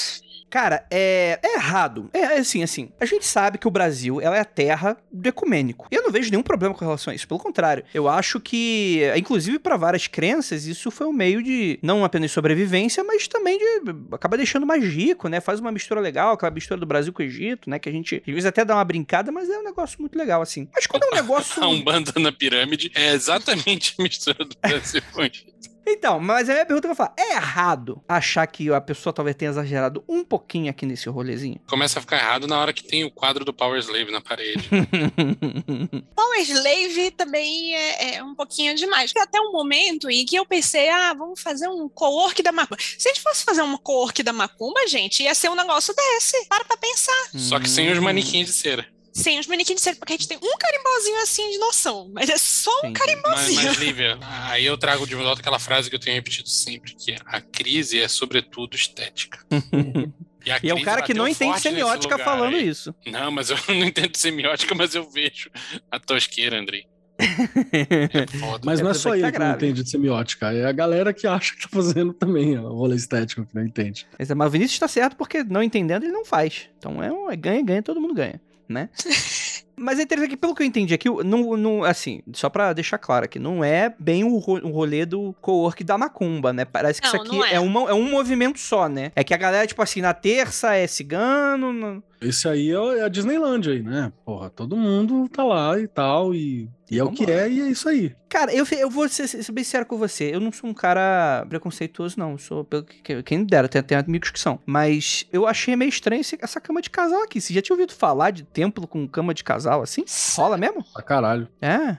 [0.49, 2.09] Cara, é, é errado.
[2.13, 2.91] É, é assim, assim.
[3.01, 5.89] A gente sabe que o Brasil ela é a terra do ecumênico.
[5.91, 7.27] E eu não vejo nenhum problema com relação a isso.
[7.27, 12.05] Pelo contrário, eu acho que, inclusive para várias crenças, isso foi um meio de não
[12.05, 15.41] apenas sobrevivência, mas também de acaba deixando mais rico, né?
[15.41, 17.79] Faz uma mistura legal, aquela mistura do Brasil com o Egito, né?
[17.79, 20.43] Que a gente às vezes até dá uma brincada, mas é um negócio muito legal
[20.43, 20.69] assim.
[20.75, 25.03] Mas quando é um negócio A Umbanda na pirâmide é exatamente a mistura do Brasil
[25.13, 25.76] com o Egito.
[25.87, 29.13] Então, mas a minha pergunta que eu vou falar, é errado achar que a pessoa
[29.13, 31.61] talvez tenha exagerado um pouquinho aqui nesse rolezinho?
[31.69, 34.69] Começa a ficar errado na hora que tem o quadro do Power Slave na parede.
[36.15, 39.13] Power Slave também é, é um pouquinho demais.
[39.13, 42.81] Porque até um momento em que eu pensei, ah, vamos fazer um co-work da Macumba.
[42.81, 46.47] Se a gente fosse fazer um co-work da Macumba, gente, ia ser um negócio desse.
[46.49, 47.31] Para pra pensar.
[47.35, 48.96] Só que sem os manequins de cera.
[49.17, 52.11] Sem os manequins de cera, porque a gente tem um carimbozinho assim de noção.
[52.13, 52.91] Mas é só um.
[52.91, 53.63] Mas, carimbozinho.
[53.65, 57.13] mas, Lívia, aí eu trago de volta aquela frase que eu tenho repetido sempre, que
[57.13, 59.39] é, a crise é sobretudo estética.
[60.47, 62.69] E, E é um crise cara que não entende semiótica falando aí.
[62.69, 62.95] isso.
[63.05, 65.51] Não, mas eu não entendo semiótica, mas eu vejo
[65.91, 66.87] a tosqueira, Andrei.
[67.73, 68.61] É foda.
[68.65, 70.53] Mas É não é pra só ele tá que não entende de semiótica.
[70.53, 74.07] É a galera que acha que tá fazendo também o rolê estético que não entende.
[74.19, 76.69] Mas mas o Vinícius tá certo porque não entendendo ele não faz.
[76.79, 78.89] Então é um é ganha, ganha, todo mundo ganha, né?
[79.79, 82.73] Mas é interessante que, pelo que eu entendi aqui, o- não, não, assim, só pra
[82.73, 86.65] deixar claro aqui, não é bem o, ro- o rolê do co-work da Macumba, né?
[86.65, 87.57] Parece que Não, isso aqui é.
[87.57, 87.61] é.
[87.61, 89.13] uma- é um movimento só, né?
[89.15, 93.09] É que a galera, tipo assim, na terça é cigano, no- Esse aí é a
[93.09, 94.11] Disneyland aí, né?
[94.25, 97.69] Porra, todo mundo tá lá e tal, e, e é o que é, e é
[97.69, 98.15] isso aí.
[98.29, 100.35] Cara, eu, eu vou ser, ser bem sincero com você.
[100.35, 102.33] Eu não sou um cara preconceituoso, não.
[102.33, 104.61] Eu Sou, pelo que, que- quem me dera, tem, tem amigos que são.
[104.67, 107.41] Mas eu achei meio estranho esse- essa cama de casal aqui.
[107.41, 110.05] Você já tinha ouvido falar de templo com cama de casal assim?
[110.37, 110.85] Rola mesmo?
[110.93, 111.49] Pra caralho.
[111.61, 111.99] É.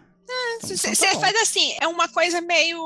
[0.61, 2.79] Você então tá faz assim, é uma coisa meio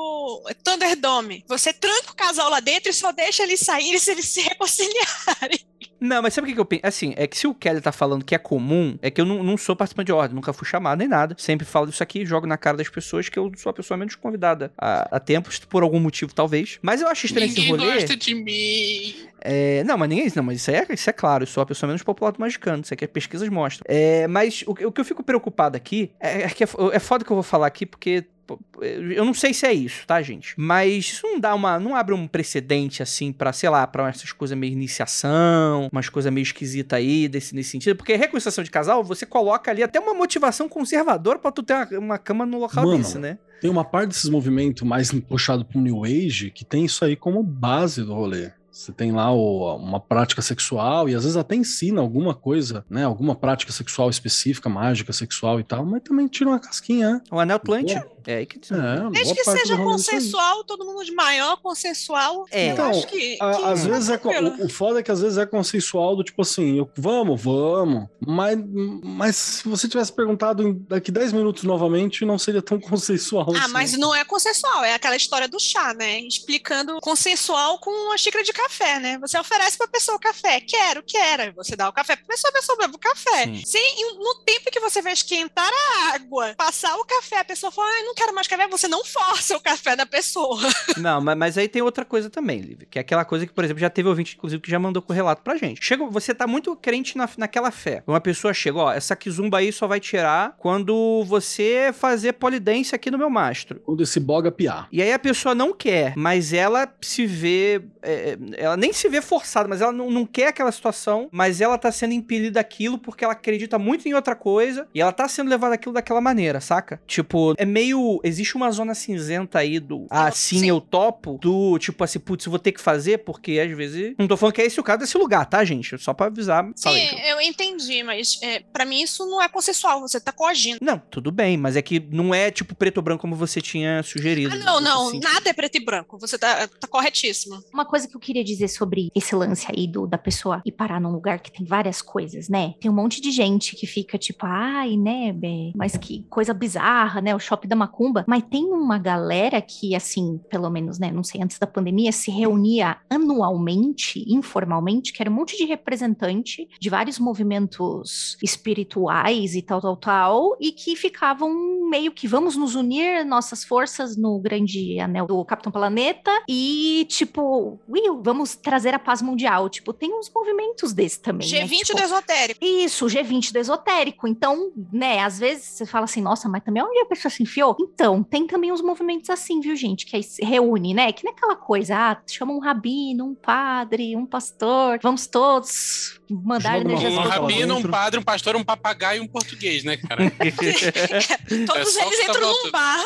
[0.62, 1.44] Thunderdome.
[1.48, 5.58] Você tranca o casal lá dentro e só deixa eles saírem se eles se reconciliarem.
[6.02, 6.82] Não, mas sabe o que, que eu penso?
[6.84, 9.42] Assim, é que se o Kelly tá falando que é comum, é que eu não,
[9.42, 11.34] não sou participante de ordem, nunca fui chamado nem nada.
[11.38, 14.14] Sempre falo isso aqui, jogo na cara das pessoas que eu sou a pessoa menos
[14.16, 16.78] convidada há, tempos, por algum motivo, talvez.
[16.82, 17.94] Mas eu acho estranho esse Ninguém rolê.
[17.94, 19.14] gosta de mim.
[19.40, 20.32] É, não, mas ninguém.
[20.34, 21.44] Não, mas isso é, isso é claro.
[21.44, 22.82] Eu sou a pessoa menos popular do Magicano.
[22.82, 23.84] Isso aqui as pesquisas mostram.
[23.88, 26.98] É, mas o, que- o que eu fico preocupado aqui é, é que é, é
[26.98, 28.24] foda que eu vou falar aqui, porque.
[28.70, 30.54] Pô, Eu não sei se é isso, tá, gente?
[30.56, 31.78] Mas isso não dá uma.
[31.78, 36.32] Não abre um precedente, assim, pra, sei lá, pra essas coisas meio iniciação, umas coisas
[36.32, 37.96] meio esquisitas aí, desse, nesse sentido.
[37.96, 41.98] Porque reconciliação de casal, você coloca ali até uma motivação conservadora pra tu ter uma,
[41.98, 43.38] uma cama no local Mano, desse, né?
[43.60, 47.42] Tem uma parte desses movimentos mais puxado pro New Age que tem isso aí como
[47.42, 48.50] base do rolê.
[48.72, 53.04] Você tem lá o- uma prática sexual e às vezes até ensina alguma coisa, né?
[53.04, 57.20] Alguma prática sexual específica, mágica sexual e tal, mas também tira uma casquinha, né?
[57.30, 58.00] O Anel Atlântico.
[58.26, 58.58] É que.
[58.72, 62.44] É, boa Desde que seja é consensual, todo mundo de maior, consensual.
[62.50, 62.68] É.
[62.68, 63.36] eu Então, acho que.
[63.40, 64.20] A- que às vezes é.
[64.22, 68.08] O, o foda é que às vezes é consensual do tipo assim, eu- vamos, vamos.
[68.24, 68.58] Mas,
[69.02, 73.64] mas se você tivesse perguntado em- daqui 10 minutos novamente, não seria tão consensual Ah,
[73.64, 73.72] assim.
[73.72, 76.20] mas não é consensual, é aquela história do chá, né?
[76.20, 79.18] Explicando consensual com uma xícara de café, né?
[79.18, 82.54] Você oferece pra pessoa o café, quero, quero, você dá o café pra pessoa, a
[82.54, 83.44] pessoa bebe o café.
[83.44, 83.62] Sim.
[83.64, 87.70] Sem, e no tempo que você vai esquentar a água, passar o café, a pessoa
[87.72, 90.60] fala, ai, não quero mais café, você não força o café da pessoa.
[90.96, 93.64] Não, mas, mas aí tem outra coisa também, Lívia, que é aquela coisa que, por
[93.64, 95.84] exemplo, já teve ouvinte, inclusive, que já mandou com relato pra gente.
[95.84, 98.02] Chega, você tá muito crente na, naquela fé.
[98.06, 103.10] Uma pessoa chega, ó, essa kizumba aí só vai tirar quando você fazer polidência aqui
[103.10, 103.80] no meu mastro.
[103.80, 104.88] Quando esse boga piar.
[104.92, 107.82] E aí a pessoa não quer, mas ela se vê.
[108.02, 111.78] é, ela nem se vê forçada, mas ela não, não quer aquela situação, mas ela
[111.78, 115.48] tá sendo impelida aquilo porque ela acredita muito em outra coisa e ela tá sendo
[115.48, 117.00] levada aquilo daquela maneira, saca?
[117.06, 118.01] Tipo, é meio.
[118.22, 120.06] Existe uma zona cinzenta aí do.
[120.10, 120.68] Ah, sim, sim.
[120.68, 121.38] eu topo.
[121.40, 124.14] Do tipo assim, putz, eu vou ter que fazer porque às vezes.
[124.18, 125.96] Não tô falando que é esse o caso desse lugar, tá, gente?
[125.98, 126.64] Só pra avisar.
[126.64, 127.16] Aí, Sim, Ju.
[127.24, 130.78] eu entendi, mas é, para mim isso não é consensual, você tá coagindo.
[130.82, 134.02] Não, tudo bem, mas é que não é tipo preto ou branco como você tinha
[134.02, 134.52] sugerido.
[134.54, 137.62] Ah, não, não, Assim, nada é preto e branco, você tá, tá corretíssimo.
[137.72, 141.00] Uma coisa que eu queria dizer sobre esse lance aí do, da pessoa ir parar
[141.00, 142.74] num lugar que tem várias coisas, né?
[142.80, 145.32] Tem um monte de gente que fica tipo, ai, né,
[145.76, 147.34] mas que coisa bizarra, né?
[147.34, 148.24] O shopping da Macumba.
[148.26, 152.30] Mas tem uma galera que, assim, pelo menos, né, não sei, antes da pandemia, se
[152.30, 159.80] reunia anualmente, informalmente, que era um monte de representante de vários movimentos espirituais e tal,
[159.80, 165.26] tal, tal, e que ficavam meio que vamos nos unir nossas forças no grande anel
[165.26, 169.68] do Capitão Planeta e, tipo, Will, vamos trazer a paz mundial.
[169.68, 171.50] Tipo, tem uns movimentos desses também.
[171.50, 171.66] né?
[171.66, 172.64] G20 Tipo, do esotérico.
[172.64, 174.26] isso, o G20 do esotérico.
[174.26, 177.76] Então, né, às vezes você fala assim, nossa, mas também onde a pessoa se enfiou?
[177.82, 180.06] Então, tem também uns movimentos assim, viu, gente?
[180.06, 181.12] Que aí se reúne, né?
[181.12, 186.20] Que não é aquela coisa, ah, chama um rabino, um padre, um pastor, vamos todos
[186.32, 190.30] mandar energias Um rabino, um padre, um pastor, um papagaio e um português, né, cara?
[191.66, 193.04] Todos só o eles que tá entram num bar.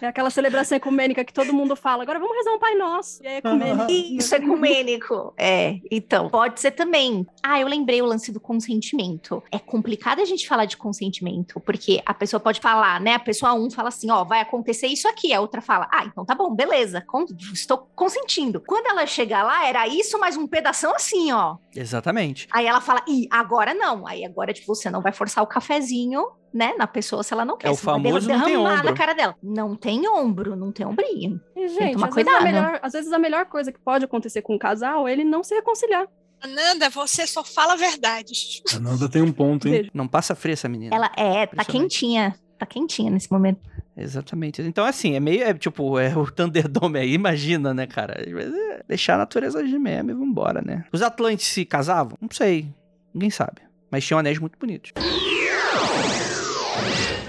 [0.00, 2.02] É aquela celebração ecumênica que todo mundo fala.
[2.02, 3.22] Agora vamos rezar um Pai Nosso.
[3.22, 3.90] E é ecumênico.
[3.90, 5.34] Isso, ecumênico.
[5.36, 7.26] É, então, pode ser também.
[7.42, 9.42] Ah, eu lembrei o lance do consentimento.
[9.50, 13.14] É complicado a gente falar de consentimento, porque a pessoa pode falar, né?
[13.14, 15.32] A pessoa um fala assim, ó, vai acontecer isso aqui.
[15.32, 18.60] A outra fala, ah, então tá bom, beleza, con- estou consentindo.
[18.66, 21.56] Quando ela chegar lá, era isso, mais um pedação assim, ó.
[21.74, 22.48] Exatamente.
[22.52, 24.06] Aí ela fala, ih, agora não.
[24.06, 27.56] Aí agora, tipo, você não vai forçar o cafezinho, né, na pessoa se ela não
[27.56, 27.68] quer.
[27.68, 28.84] É o famoso não tem ombro.
[28.84, 29.34] na cara dela.
[29.42, 31.40] Não tem ombro, não tem ombrinho.
[31.56, 32.44] E, gente, tomar às vezes, a cuidado.
[32.44, 35.42] melhor, às vezes a melhor coisa que pode acontecer com um casal é ele não
[35.42, 36.06] se reconciliar.
[36.46, 38.60] Nanda, você só fala verdades.
[38.74, 39.88] A Nanda tem um ponto, hein?
[39.94, 40.94] Não passa fria essa menina.
[40.94, 42.34] Ela é, tá quentinha.
[42.62, 43.58] Tá quentinha nesse momento.
[43.96, 44.62] Exatamente.
[44.62, 45.42] Então, assim, é meio.
[45.42, 48.22] É, tipo, é o Thunderdome aí, imagina, né, cara?
[48.24, 50.84] É deixar a natureza agir mesmo e vambora, né?
[50.92, 52.16] Os Atlantes se casavam?
[52.20, 52.72] Não sei.
[53.12, 53.62] Ninguém sabe.
[53.90, 54.92] Mas tinham anéis muito bonitos.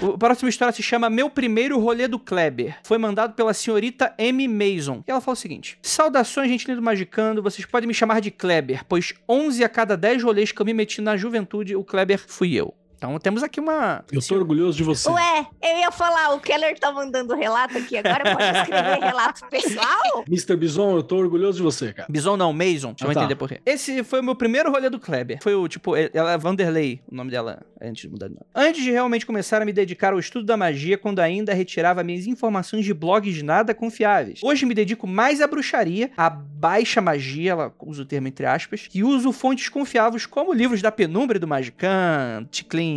[0.00, 2.78] A próxima história se chama Meu Primeiro Rolê do Kleber.
[2.84, 4.46] Foi mandado pela senhorita M.
[4.46, 5.02] Mason.
[5.04, 7.42] E ela fala o seguinte: Saudações, gente lindo magicando.
[7.42, 10.72] Vocês podem me chamar de Kleber, pois 11 a cada 10 rolês que eu me
[10.72, 12.72] meti na juventude, o Kleber fui eu.
[13.04, 14.02] Então temos aqui uma.
[14.10, 15.10] Eu tô orgulhoso de você.
[15.10, 20.24] Ué, eu ia falar, o Keller tá mandando relato aqui agora, pode escrever relato pessoal?
[20.26, 20.56] Mr.
[20.56, 22.08] Bison, eu tô orgulhoso de você, cara.
[22.10, 22.94] Bison não, Mason.
[23.00, 23.20] Ah, vai tá.
[23.20, 23.60] entender por quê.
[23.66, 25.38] Esse foi o meu primeiro rolê do Kleber.
[25.42, 28.46] Foi o, tipo, ela é Vanderlei, o nome dela, antes de mudar de nome.
[28.54, 32.26] Antes de realmente começar a me dedicar ao estudo da magia, quando ainda retirava minhas
[32.26, 34.40] informações de blogs nada confiáveis.
[34.42, 38.88] Hoje me dedico mais à bruxaria, à baixa magia, ela usa o termo entre aspas,
[38.94, 42.93] e uso fontes confiáveis como livros da Penumbra do Magican, Ticlin.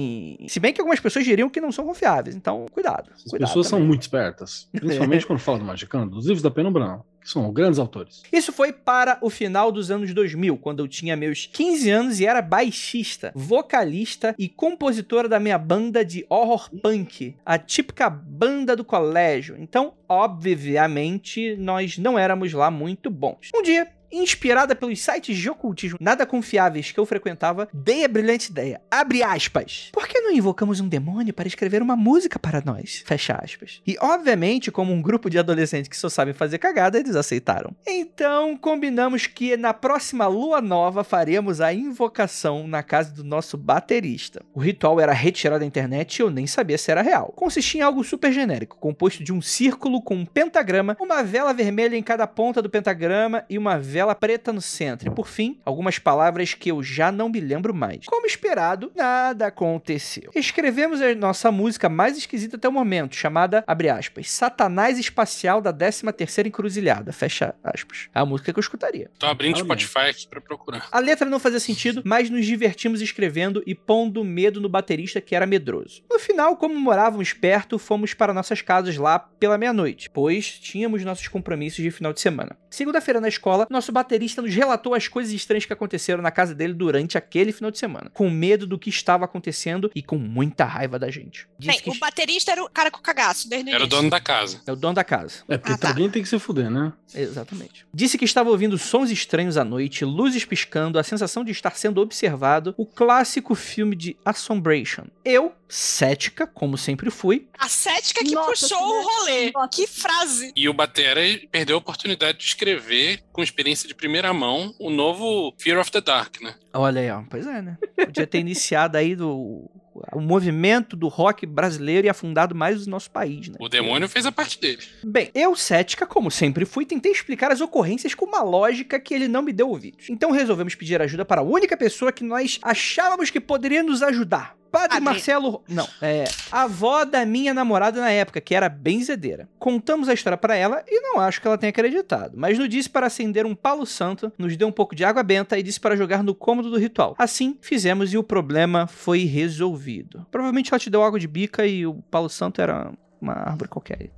[0.47, 3.09] Se bem que algumas pessoas diriam que não são confiáveis, então cuidado.
[3.15, 3.87] As cuidado pessoas são também.
[3.87, 4.69] muito espertas.
[4.75, 6.17] Principalmente quando falam do Magicando.
[6.17, 7.05] Os livros da Penumbra, não.
[7.21, 8.23] Que são grandes autores.
[8.31, 12.25] Isso foi para o final dos anos 2000, quando eu tinha meus 15 anos e
[12.25, 18.85] era baixista, vocalista e compositora da minha banda de horror punk, a típica banda do
[18.85, 19.57] colégio.
[19.59, 23.49] Então, obviamente, nós não éramos lá muito bons.
[23.53, 28.51] Um dia, Inspirada pelos sites de ocultismo nada confiáveis que eu frequentava, dei a brilhante
[28.51, 28.81] ideia.
[28.89, 29.89] Abre aspas.
[29.91, 33.01] Por que não invocamos um demônio para escrever uma música para nós?
[33.05, 33.81] Fecha aspas.
[33.87, 37.73] E, obviamente, como um grupo de adolescentes que só sabem fazer cagada, eles aceitaram.
[37.87, 44.43] Então, combinamos que na próxima lua nova faremos a invocação na casa do nosso baterista.
[44.53, 47.31] O ritual era retirado da internet e eu nem sabia se era real.
[47.33, 51.95] Consistia em algo super genérico, composto de um círculo com um pentagrama, uma vela vermelha
[51.95, 55.07] em cada ponta do pentagrama e uma vela preta no centro.
[55.07, 58.05] E por fim, algumas palavras que eu já não me lembro mais.
[58.05, 60.16] Como esperado, nada aconteceu.
[60.35, 65.73] Escrevemos a nossa música mais esquisita até o momento, chamada, abre aspas, Satanás Espacial da
[65.73, 68.09] 13 terceira Encruzilhada, fecha aspas.
[68.13, 69.09] É a música que eu escutaria.
[69.17, 69.59] Tô abrindo o.
[69.59, 70.87] Spotify aqui pra procurar.
[70.91, 75.35] A letra não fazia sentido, mas nos divertimos escrevendo e pondo medo no baterista que
[75.35, 76.03] era medroso.
[76.09, 81.27] No final, como morávamos perto, fomos para nossas casas lá pela meia-noite, pois tínhamos nossos
[81.27, 82.57] compromissos de final de semana.
[82.69, 86.73] Segunda-feira na escola, nosso baterista nos relatou as coisas estranhas que aconteceram na casa dele
[86.73, 90.97] durante aquele final de semana, com medo do que estava acontecendo e com muita raiva
[90.97, 91.47] da gente.
[91.59, 94.19] Bem, que o baterista era o cara com cagaço desde o Era o dono da
[94.19, 94.61] casa.
[94.65, 95.43] é o dono da casa.
[95.49, 95.89] É, porque Ah, tá.
[95.89, 96.93] alguém tem que se fuder, né?
[97.13, 97.85] Exatamente.
[97.93, 102.01] Disse que estava ouvindo sons estranhos à noite, luzes piscando, a sensação de estar sendo
[102.01, 105.05] observado, o clássico filme de Assombration.
[105.23, 109.51] Eu, cética, como sempre fui, A cética que Nossa, puxou que o rolê.
[109.51, 109.67] Nossa.
[109.69, 110.51] Que frase.
[110.55, 115.53] E o Batera perdeu a oportunidade de escrever, com experiência de primeira mão, o novo
[115.57, 116.55] Fear of the Dark, né?
[116.73, 117.23] Olha aí, ó.
[117.29, 117.77] Pois é, né?
[117.95, 119.69] Podia ter iniciado aí do,
[120.13, 123.55] o movimento do rock brasileiro e afundado mais o nosso país, né?
[123.59, 124.81] O demônio fez a parte dele.
[125.03, 129.27] Bem, eu, cética, como sempre fui, tentei explicar as ocorrências com uma lógica que ele
[129.27, 130.09] não me deu ouvidos.
[130.09, 134.55] Então resolvemos pedir ajuda para a única pessoa que nós achávamos que poderia nos ajudar.
[134.77, 135.03] Padre Padre.
[135.03, 135.63] Marcelo.
[135.67, 136.25] Não, é.
[136.51, 139.49] A avó da minha namorada na época, que era benzedeira.
[139.59, 142.33] Contamos a história para ela e não acho que ela tenha acreditado.
[142.35, 145.57] Mas nos disse para acender um palo santo, nos deu um pouco de água benta
[145.57, 147.15] e disse para jogar no cômodo do ritual.
[147.17, 150.25] Assim, fizemos e o problema foi resolvido.
[150.31, 154.09] Provavelmente ela te deu água de bica e o palo santo era uma árvore qualquer.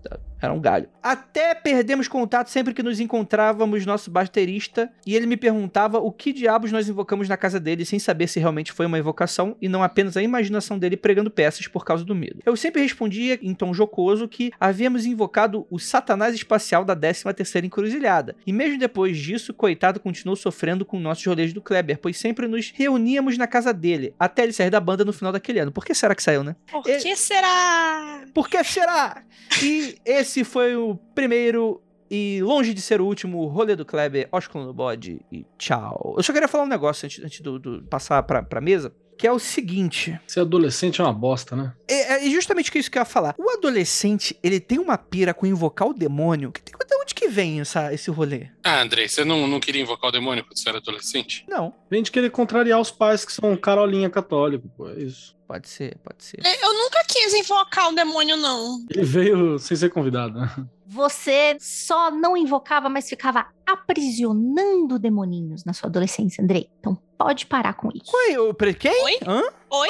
[0.42, 0.88] Era um galho.
[1.04, 6.32] Até perdemos contato sempre que nos encontrávamos nosso baterista e ele me perguntava o que
[6.32, 9.84] diabos nós invocamos na casa dele sem saber se realmente foi uma invocação e não
[9.84, 12.40] apenas a imaginação dele pregando peças por causa do medo.
[12.46, 18.36] Eu sempre respondia em tom jocoso que havíamos invocado o Satanás espacial da 13ª encruzilhada.
[18.48, 22.72] E mesmo depois disso, coitado continuou sofrendo com nossos rolês do Kleber, pois sempre nos
[22.74, 25.72] reuníamos na casa dele, até ele sair da banda no final daquele ano.
[25.72, 26.56] Por que será que saiu, né?
[26.72, 28.22] Por Ele- que será?
[28.34, 29.24] Por que será?
[29.62, 34.66] E esse foi o primeiro e longe de ser o último rolê do Kleber, ósculo
[34.66, 36.16] no bode e tchau.
[36.18, 39.28] Eu só queria falar um negócio antes, antes do, do passar pra, pra mesa, que
[39.28, 40.18] é o seguinte.
[40.26, 41.74] Ser adolescente é uma bosta, né?
[41.88, 43.36] É, é justamente isso que eu ia falar.
[43.38, 46.52] O adolescente, ele tem uma pira com invocar o demônio.
[46.52, 48.48] Que, de onde que vem essa, esse rolê?
[48.64, 51.46] Ah, Andrei, você não, não queria invocar o demônio quando você era adolescente?
[51.48, 51.76] Não.
[51.92, 54.90] Vem de querer contrariar os pais que são carolinha católico, pô.
[54.90, 55.38] É isso.
[55.46, 56.40] Pode ser, pode ser.
[56.62, 58.86] Eu nunca quis invocar o demônio, não.
[58.90, 60.50] Ele veio sem ser convidado, né?
[60.88, 66.68] Você só não invocava, mas ficava aprisionando demoninhos na sua adolescência, Andrei.
[66.80, 68.12] Então pode parar com isso.
[68.16, 69.04] Oi, eu, pre- quem?
[69.04, 69.18] Oi?
[69.28, 69.44] Hã?
[69.72, 69.88] Oi?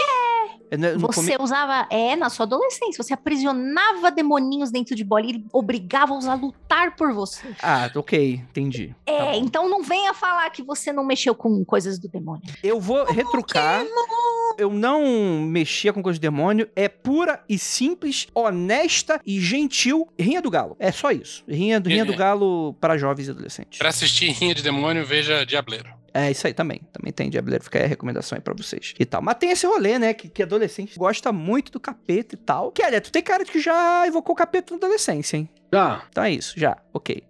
[0.71, 6.27] É, Você usava, é, na sua adolescência, você aprisionava demoninhos dentro de bola e obrigava-os
[6.27, 7.47] a lutar por você.
[7.61, 8.93] Ah, ok, entendi.
[9.05, 9.33] Tá É, bom.
[9.45, 12.43] então não venha falar que você não mexeu com coisas do demônio.
[12.63, 13.85] Eu vou retrucar.
[14.57, 16.67] Eu não mexia com coisa do demônio.
[16.75, 16.89] É
[17.19, 20.07] pura e simples, honesta e gentil.
[20.17, 20.77] Rinha do Galo.
[20.79, 21.43] É só isso.
[21.45, 22.15] Rinha, rinha do.
[22.15, 23.77] Galo para jovens e adolescentes.
[23.77, 25.89] Pra assistir Rinha de Demônio, veja Diableiro.
[26.13, 26.79] É isso aí também.
[26.93, 27.61] Também tem Diableiro.
[27.61, 28.93] Fica aí a recomendação aí pra vocês.
[28.97, 29.21] E tal.
[29.21, 30.13] Mas tem esse rolê, né?
[30.13, 32.71] Que, que adolescente gosta muito do capeta e tal.
[32.71, 35.49] Kelly, tu tem cara de que já evocou o capeta na adolescência, hein?
[35.73, 36.03] Já.
[36.09, 36.77] Então é isso, já.
[36.93, 37.21] Ok.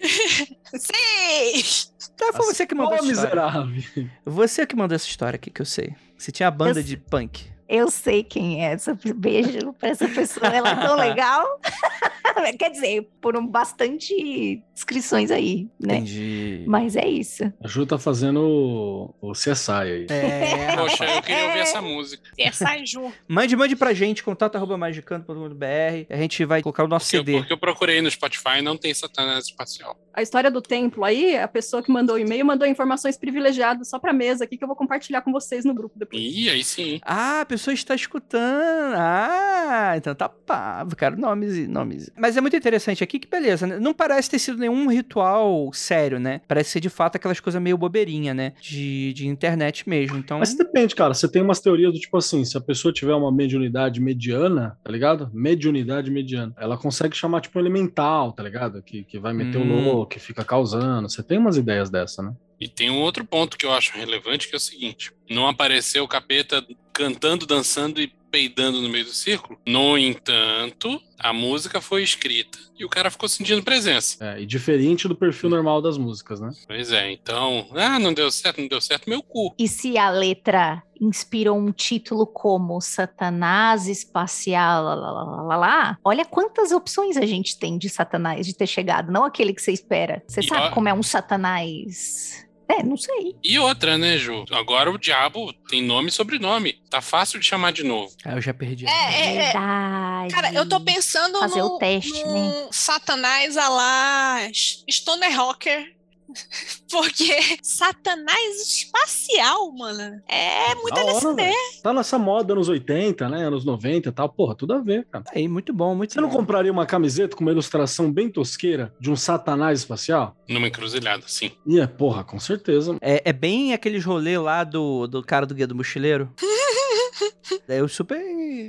[0.02, 1.86] Sim!
[2.14, 3.52] Então foi você que mandou Ô, essa história.
[3.52, 4.08] miserável.
[4.26, 5.94] Você que mandou essa história aqui, que eu sei.
[6.16, 7.56] Você tinha a banda Eu de punk.
[7.68, 8.98] Eu sei quem é essa.
[9.14, 11.46] Beijo pra essa pessoa, ela é tão legal.
[12.58, 15.96] Quer dizer, foram bastante inscrições aí, né?
[15.96, 16.64] Entendi.
[16.66, 17.42] Mas é isso.
[17.62, 20.06] A Ju tá fazendo o, o CSI aí.
[20.08, 22.30] É, Poxa, eu queria ouvir essa música.
[22.38, 22.50] É
[22.86, 23.12] Ju.
[23.26, 26.06] Mande, mande pra gente, contato arroba magicando.com.br.
[26.08, 27.38] A gente vai colocar o nosso Porque, eu- CD.
[27.38, 29.96] porque eu procurei no Spotify e não tem Satanás Espacial.
[30.18, 34.00] A história do templo aí, a pessoa que mandou o e-mail mandou informações privilegiadas só
[34.00, 36.20] pra mesa aqui que eu vou compartilhar com vocês no grupo depois.
[36.20, 36.98] Ih, aí sim.
[37.04, 38.94] Ah, a pessoa está escutando.
[38.96, 40.84] Ah, então tá pá.
[40.98, 42.10] Quero nomes e nomes.
[42.18, 43.78] Mas é muito interessante aqui que beleza, né?
[43.78, 46.40] Não parece ter sido nenhum ritual sério, né?
[46.48, 48.54] Parece ser de fato aquelas coisas meio bobeirinha, né?
[48.60, 50.16] De, de internet mesmo.
[50.16, 50.40] Então.
[50.40, 51.14] Mas depende, cara.
[51.14, 54.90] Você tem umas teorias do tipo assim: se a pessoa tiver uma mediunidade mediana, tá
[54.90, 55.30] ligado?
[55.32, 58.82] Mediunidade mediana, ela consegue chamar tipo um elemental, tá ligado?
[58.82, 59.70] Que, que vai meter Hum.
[59.70, 61.08] o louco, que fica causando.
[61.08, 62.34] Você tem umas ideias dessa, né?
[62.60, 66.02] E tem um outro ponto que eu acho relevante, que é o seguinte: não apareceu
[66.02, 69.58] o capeta cantando, dançando e peidando no meio do círculo.
[69.66, 74.16] No entanto, a música foi escrita e o cara ficou sentindo presença.
[74.24, 76.50] É, e diferente do perfil normal das músicas, né?
[76.66, 79.54] Pois é, então, ah, não deu certo, não deu certo, meu cu.
[79.58, 85.98] E se a letra inspirou um título como Satanás Espacial, lá, lá, lá, lá, lá,
[86.04, 89.72] olha quantas opções a gente tem de Satanás de ter chegado, não aquele que você
[89.72, 90.22] espera.
[90.26, 92.46] Você E sabe ó- como é um Satanás?
[92.68, 93.34] É, não sei.
[93.42, 94.44] E outra, né, Ju?
[94.50, 96.74] Agora o diabo tem nome e sobrenome.
[96.90, 98.14] Tá fácil de chamar de novo.
[98.24, 98.86] Ah, eu já perdi.
[98.86, 99.42] É, é, é.
[99.44, 100.34] Verdade.
[100.34, 102.68] Cara, eu tô pensando Fazer no, o teste, no né?
[102.70, 105.97] Satanás a lá Stoner Rocker.
[106.90, 110.20] Porque Satanás espacial, mano.
[110.28, 111.42] É muito hora, LSD.
[111.82, 113.46] Tá nessa moda anos 80, né?
[113.46, 114.28] Anos 90 e tal.
[114.28, 115.24] Porra, tudo a ver, cara.
[115.34, 116.36] Aí, muito bom, muito Você não bom.
[116.36, 120.36] compraria uma camiseta com uma ilustração bem tosqueira de um satanás espacial?
[120.48, 121.50] Numa encruzilhada, sim.
[121.66, 122.96] Ia, porra, com certeza.
[123.00, 126.32] É, é bem aqueles rolê lá do, do cara do Guia do Mochileiro.
[127.68, 128.18] eu super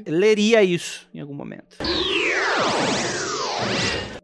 [0.07, 1.78] leria isso em algum momento.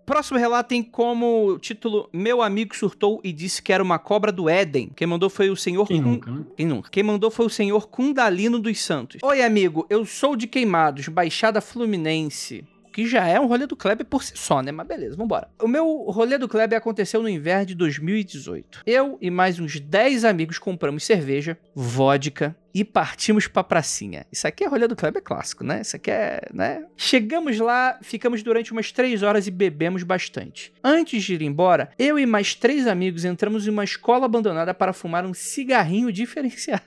[0.05, 4.47] Próximo relato tem como título Meu amigo surtou e disse que era uma cobra do
[4.49, 4.91] Éden.
[4.95, 6.45] Quem mandou foi o senhor Quem Kun- nunca, né?
[6.55, 6.89] Quem nunca?
[6.91, 9.21] Quem mandou foi o senhor Kundalino dos Santos.
[9.23, 12.63] Oi, amigo, eu sou de Queimados, Baixada Fluminense.
[12.93, 14.71] Que já é um rolê do Kleber por si só, né?
[14.71, 15.49] Mas beleza, vambora.
[15.61, 18.83] O meu rolê do Kleber aconteceu no inverno de 2018.
[18.85, 24.27] Eu e mais uns 10 amigos compramos cerveja, vodka e partimos pra pracinha.
[24.29, 25.79] Isso aqui é rolê do Kleber clássico, né?
[25.79, 26.83] Isso aqui é, né?
[26.97, 30.73] Chegamos lá, ficamos durante umas 3 horas e bebemos bastante.
[30.83, 34.91] Antes de ir embora, eu e mais três amigos entramos em uma escola abandonada para
[34.91, 36.83] fumar um cigarrinho diferenciado.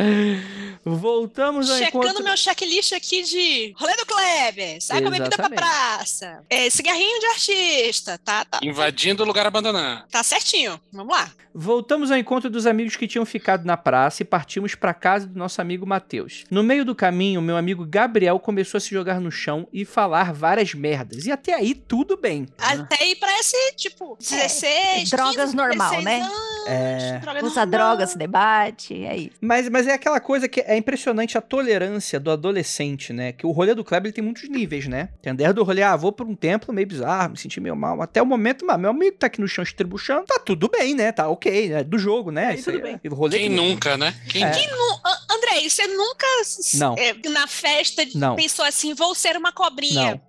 [0.82, 2.24] Voltamos ao Checando encontro...
[2.24, 7.20] meu checklist aqui de rolê do Kleber, sai com a bebida pra praça, é, cigarrinho
[7.20, 10.08] de artista, tá, tá, Invadindo o lugar abandonado.
[10.08, 11.30] tá certinho, vamos lá.
[11.54, 15.36] Voltamos ao encontro dos amigos que tinham ficado na praça e partimos para casa do
[15.36, 16.44] nosso amigo Matheus.
[16.48, 20.32] No meio do caminho, meu amigo Gabriel começou a se jogar no chão e falar
[20.32, 21.26] várias merdas.
[21.26, 22.46] E até aí tudo bem.
[22.56, 26.20] Até aí parece, tipo, 16, drogas 15, normal, 16 né?
[26.22, 27.18] anos, É.
[27.18, 27.66] droga Usa normal.
[27.66, 29.30] droga, se debate, é isso.
[29.40, 33.32] Mas, mas é aquela coisa que é impressionante a tolerância do adolescente, né?
[33.32, 35.08] Que o rolê do Kleber ele tem muitos níveis, né?
[35.20, 38.00] Tem desde o rolê, ah, vou pra um templo meio bizarro, me senti meio mal.
[38.02, 41.10] Até o momento, mas meu amigo tá aqui no chão estribuchando, tá tudo bem, né?
[41.10, 41.82] Tá ok, né?
[41.82, 42.46] Do jogo, né?
[42.46, 44.14] Aí Isso tudo aí é- o rolê Quem que- nunca, né?
[44.28, 44.52] Quem É.
[44.52, 44.91] Nu- A-
[45.30, 46.26] Andrei, você nunca
[46.74, 46.94] Não.
[46.96, 48.36] é, na festa Não.
[48.36, 50.20] pensou assim, vou ser uma cobrinha.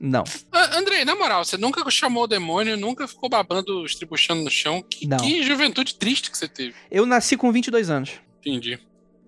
[0.00, 0.22] Não.
[0.52, 4.82] Ah, Andrei, na moral, você nunca chamou o demônio, nunca ficou babando, estribuchando no chão.
[4.82, 5.18] Que, Não.
[5.18, 6.74] que juventude triste que você teve.
[6.90, 8.10] Eu nasci com 22 anos.
[8.40, 8.78] Entendi.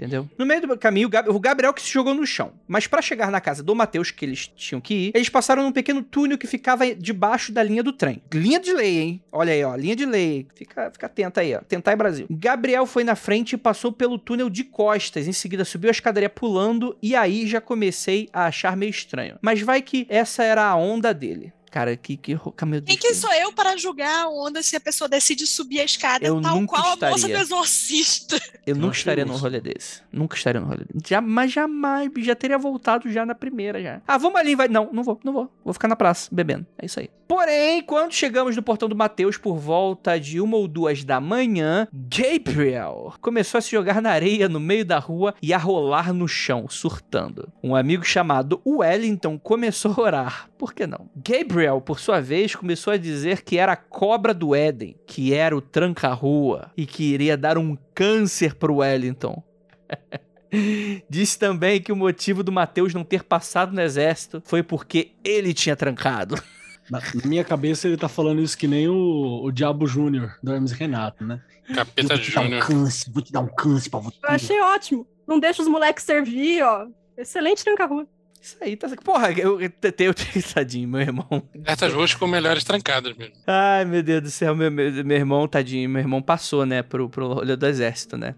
[0.00, 0.28] Entendeu?
[0.38, 2.52] No meio do caminho, o Gab- o Gabriel que se jogou no chão.
[2.66, 5.72] Mas pra chegar na casa do Matheus, que eles tinham que ir, eles passaram num
[5.72, 8.22] pequeno túnel que ficava debaixo da linha do trem.
[8.32, 9.22] Linha de lei, hein?
[9.30, 9.76] Olha aí, ó.
[9.76, 10.46] Linha de lei.
[10.54, 11.60] Fica, fica atento aí, ó.
[11.60, 12.26] Tentar Brasil.
[12.30, 15.28] Gabriel foi na frente e passou pelo túnel de costas.
[15.28, 16.96] Em seguida, subiu a escadaria pulando.
[17.02, 19.36] E aí já comecei a achar meio estranho.
[19.42, 21.52] Mas vai que essa era a onda dele.
[21.70, 22.98] Cara, que, que, que meu Quem Deus.
[22.98, 26.40] que sou eu para julgar a onda se a pessoa decide subir a escada, Eu
[26.40, 27.36] tal qual a moça estaria.
[27.36, 28.36] do exorcista?
[28.66, 30.02] Eu Eu nunca estaria num rolê desse.
[30.12, 31.08] Nunca estaria num rolê desse.
[31.08, 34.00] Já, mas jamais, já teria voltado já na primeira já.
[34.06, 34.68] Ah, vamos ali, vai.
[34.68, 35.50] Não, não vou, não vou.
[35.64, 36.66] Vou ficar na praça, bebendo.
[36.78, 37.08] É isso aí.
[37.26, 41.86] Porém, quando chegamos no portão do Mateus por volta de uma ou duas da manhã,
[41.92, 46.26] Gabriel começou a se jogar na areia no meio da rua e a rolar no
[46.26, 47.48] chão, surtando.
[47.62, 50.50] Um amigo chamado Wellington começou a orar.
[50.58, 51.08] Por que não?
[51.16, 55.56] Gabriel, por sua vez, começou a dizer que era a cobra do Éden, que era
[55.56, 59.42] o tranca-rua e que iria dar um câncer pro Wellington.
[61.08, 65.54] Disse também que o motivo do Mateus não ter passado no exército foi porque ele
[65.54, 66.34] tinha trancado.
[66.90, 70.72] Na, minha cabeça ele tá falando isso que nem o, o Diabo Júnior do Hermes
[70.72, 71.40] e Renato, né?
[71.72, 72.66] Capeta vou te dar um Júnior.
[72.66, 74.16] câncer, vou te dar um câncer pra você.
[74.20, 75.06] Eu achei ótimo.
[75.24, 76.88] Não deixa os moleques servir, ó.
[77.16, 78.08] Excelente tranca-rua.
[78.40, 78.88] Isso aí tá.
[79.04, 79.70] Porra, eu, eu,
[80.54, 81.42] tadinho, meu irmão.
[81.64, 83.34] Certas ruas com melhores trancadas mesmo.
[83.46, 87.08] Ai, meu Deus do céu, meu, meu, meu irmão, tadinho, meu irmão passou, né, pro,
[87.08, 88.34] pro rolê do exército, né?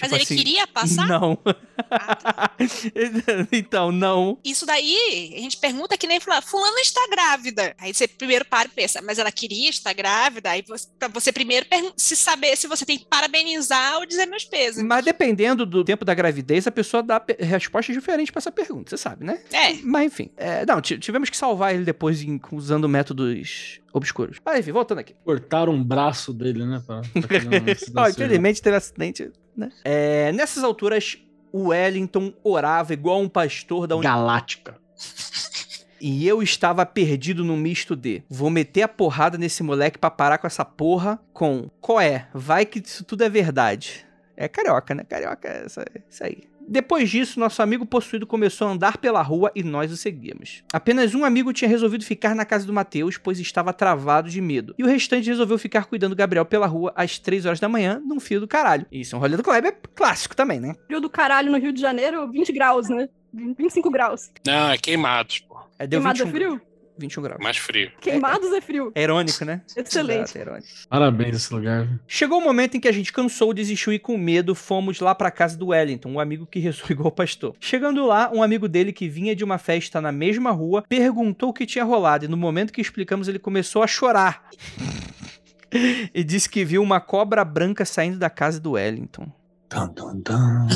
[0.00, 1.06] Mas Tipo ele assim, queria passar?
[1.08, 1.38] Não.
[3.52, 4.38] então, não.
[4.44, 7.74] Isso daí, a gente pergunta que nem falar, fulano está grávida.
[7.78, 10.50] Aí você primeiro para e pensa, mas ela queria estar grávida?
[10.50, 11.66] Aí você, pra você primeiro
[11.96, 14.82] se saber se você tem que parabenizar ou dizer meus pesos.
[14.82, 18.96] Mas dependendo do tempo da gravidez, a pessoa dá respostas diferentes pra essa pergunta, você
[19.02, 19.40] sabe, né?
[19.52, 24.38] É, Mas enfim, é, não, ti- tivemos que salvar ele depois em- usando métodos obscuros.
[24.44, 25.14] Mas enfim, voltando aqui.
[25.24, 26.82] Cortaram um braço dele, né?
[26.86, 27.40] Pra, pra
[28.04, 29.70] Ó, infelizmente teve acidente, né?
[29.84, 31.18] É, nessas alturas,
[31.52, 34.76] o Wellington orava igual um pastor da uni- Galáctica.
[36.00, 40.36] E eu estava perdido no misto de vou meter a porrada nesse moleque pra parar
[40.38, 42.28] com essa porra com qual é?
[42.34, 44.04] Vai que isso tudo é verdade.
[44.36, 45.02] É carioca, né?
[45.08, 46.44] Carioca é isso aí.
[46.68, 50.62] Depois disso, nosso amigo possuído começou a andar pela rua e nós o seguimos.
[50.72, 54.74] Apenas um amigo tinha resolvido ficar na casa do Matheus, pois estava travado de medo.
[54.78, 58.02] E o restante resolveu ficar cuidando do Gabriel pela rua às 3 horas da manhã,
[58.04, 58.86] num fio do caralho.
[58.90, 60.74] Isso é um rolê do Kleber clássico também, né?
[60.86, 63.08] Frio do caralho no Rio de Janeiro, 20 graus, né?
[63.32, 64.30] 25 graus.
[64.46, 65.56] Não, é queimados, pô.
[65.78, 66.60] É, deu Queimado 21, é frio?
[66.98, 67.42] 21 graus.
[67.42, 67.90] Mais frio.
[68.00, 68.92] Queimados é frio.
[68.94, 69.62] É irônico, né?
[69.76, 70.24] Excelente.
[70.24, 70.68] Exato, é irônico.
[70.88, 71.88] Parabéns esse lugar.
[72.06, 75.30] Chegou o momento em que a gente cansou, desistiu e com medo fomos lá pra
[75.30, 77.54] casa do Wellington, um amigo que rezou igual pastor.
[77.60, 81.52] Chegando lá, um amigo dele que vinha de uma festa na mesma rua perguntou o
[81.52, 84.48] que tinha rolado e no momento que explicamos ele começou a chorar.
[86.14, 89.30] e disse que viu uma cobra branca saindo da casa do Wellington.
[89.68, 90.68] Tum, tum, tum.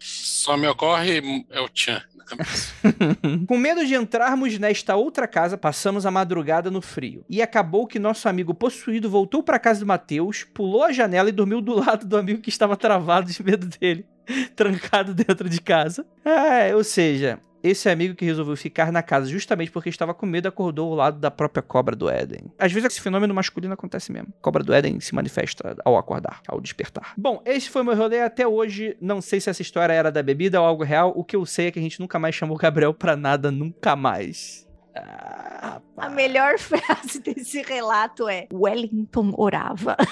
[0.00, 2.02] Só me ocorre é o Chan
[3.46, 7.24] Com medo de entrarmos nesta outra casa, passamos a madrugada no frio.
[7.28, 11.32] E acabou que nosso amigo possuído voltou pra casa do Matheus, pulou a janela e
[11.32, 14.06] dormiu do lado do amigo que estava travado de medo dele,
[14.56, 16.06] trancado dentro de casa.
[16.24, 20.48] É, ou seja, esse amigo que resolveu ficar na casa justamente porque estava com medo
[20.48, 22.50] acordou ao lado da própria cobra do Éden.
[22.58, 24.28] Às vezes esse fenômeno masculino acontece mesmo.
[24.38, 27.12] A cobra do Éden se manifesta ao acordar, ao despertar.
[27.16, 28.96] Bom, esse foi meu rolê até hoje.
[29.00, 31.12] Não sei se essa história era da bebida ou algo real.
[31.14, 33.50] O que eu sei é que a gente nunca mais chamou o Gabriel pra nada,
[33.50, 34.66] nunca mais.
[34.94, 39.96] Ah, A melhor frase desse relato é Wellington orava.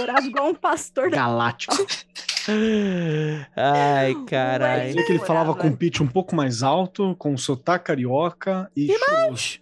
[0.00, 1.18] Orava igual um pastor da...
[1.18, 1.74] Galáctico.
[3.56, 4.86] Ai, caralho.
[4.88, 8.90] Dizia que ele falava com um pitch um pouco mais alto, com sotaque carioca e
[8.92, 9.60] Irmãos!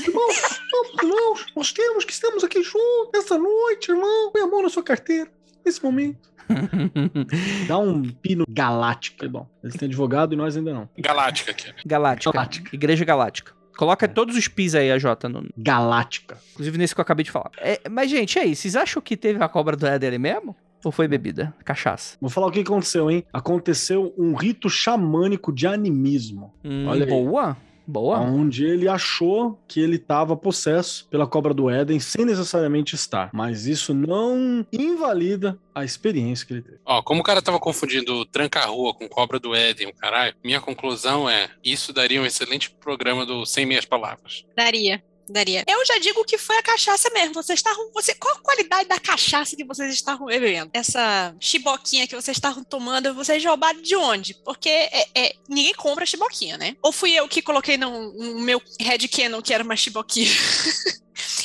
[0.00, 4.30] Irmãos, vamos, irmãos, nós temos que estamos aqui juntos essa noite, irmão.
[4.32, 5.30] Põe a mão na sua carteira,
[5.64, 6.30] nesse momento.
[7.66, 9.16] Dá um pino galáctico.
[9.18, 10.88] Falei, Bom, eles têm advogado e nós ainda não.
[10.98, 11.72] Galáctica aqui.
[11.84, 12.32] Galáctica.
[12.32, 12.70] Galáctica.
[12.74, 13.52] Igreja Galáctica.
[13.76, 16.38] Coloca todos os pis aí, a Jota, no- Galáctica.
[16.52, 17.50] inclusive nesse que eu acabei de falar.
[17.58, 18.56] É, mas, gente, aí?
[18.56, 20.56] Vocês acham que teve a cobra do ali mesmo?
[20.84, 21.54] Ou foi bebida?
[21.64, 22.16] Cachaça?
[22.20, 23.24] Vou falar o que aconteceu, hein?
[23.32, 26.54] Aconteceu um rito xamânico de animismo.
[26.64, 27.10] Hum, Olha aí.
[27.10, 27.56] boa.
[27.88, 28.18] Boa.
[28.18, 33.30] Onde ele achou que ele estava possesso pela cobra do Éden sem necessariamente estar.
[33.32, 36.78] Mas isso não invalida a experiência que ele teve.
[36.84, 41.30] Ó, como o cara tava confundindo tranca-rua com cobra do Éden, o caralho, minha conclusão
[41.30, 44.44] é: isso daria um excelente programa do Sem Meias Palavras.
[44.56, 45.00] Daria.
[45.28, 45.64] Daria.
[45.66, 47.34] Eu já digo que foi a cachaça mesmo.
[47.34, 47.90] Vocês estavam.
[47.92, 50.70] Você, qual a qualidade da cachaça que vocês estavam bebendo?
[50.72, 54.34] Essa chiboquinha que vocês estavam tomando, vocês roubaram de onde?
[54.44, 56.76] Porque é, é- ninguém compra chiboquinha, né?
[56.82, 60.30] Ou fui eu que coloquei no, no meu Red Canon que era uma chiboquinha?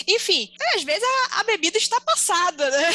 [0.07, 2.89] Enfim, às vezes a, a bebida está passada, né?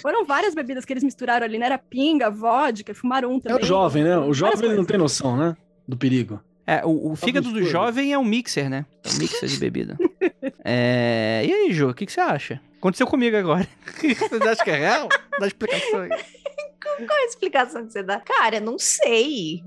[0.00, 1.66] Foram várias bebidas que eles misturaram ali, né?
[1.66, 3.62] Era pinga, vodka, fumaram um É também.
[3.62, 4.18] o jovem, né?
[4.18, 5.56] O jovem ele não tem noção, né?
[5.86, 6.40] Do perigo.
[6.68, 8.84] É, o, o fígado do jovem é um mixer, né?
[9.02, 9.96] É um mixer de bebida.
[10.62, 11.42] é...
[11.42, 12.60] E aí, Jô, o que, que você acha?
[12.76, 13.66] Aconteceu comigo agora.
[13.98, 15.08] Você acha que é real?
[15.40, 16.10] Dá explicação aí.
[16.80, 18.20] Qual é a explicação que você dá?
[18.20, 19.64] Cara, não sei.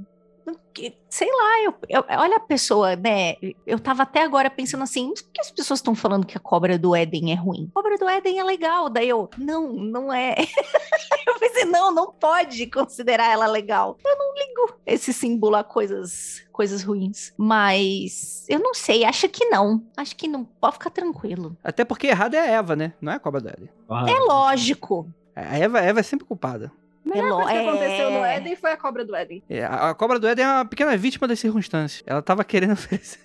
[1.10, 3.36] Sei lá, eu, eu- olha a pessoa, né?
[3.68, 6.80] Eu tava até agora pensando assim, por que as pessoas estão falando que a cobra
[6.80, 7.70] do Éden é ruim?
[7.72, 8.90] A cobra do Éden é legal.
[8.90, 10.36] Daí eu, não, não é.
[11.28, 13.98] eu pensei, não, não pode considerar ela legal.
[14.06, 17.34] Eu não ligo esse símbolo a coisas, coisas ruins.
[17.38, 19.84] Mas eu não sei, acho que não.
[19.98, 20.46] Acho que não.
[20.46, 21.58] Pode ficar tranquilo.
[21.64, 22.94] Até porque errado é a Eva, né?
[23.02, 23.70] Não é a cobra do Éden.
[23.90, 25.08] Ah, É lógico.
[25.36, 26.72] A Eva, a Eva é sempre culpada.
[27.04, 27.68] Melhor É coisa que é.
[27.70, 29.44] aconteceu no Éden foi a cobra do Éden.
[29.50, 32.04] É, A, a cobra do Éden é uma pequena vítima das circunstâncias.
[32.06, 33.20] Ela tava querendo oferecer.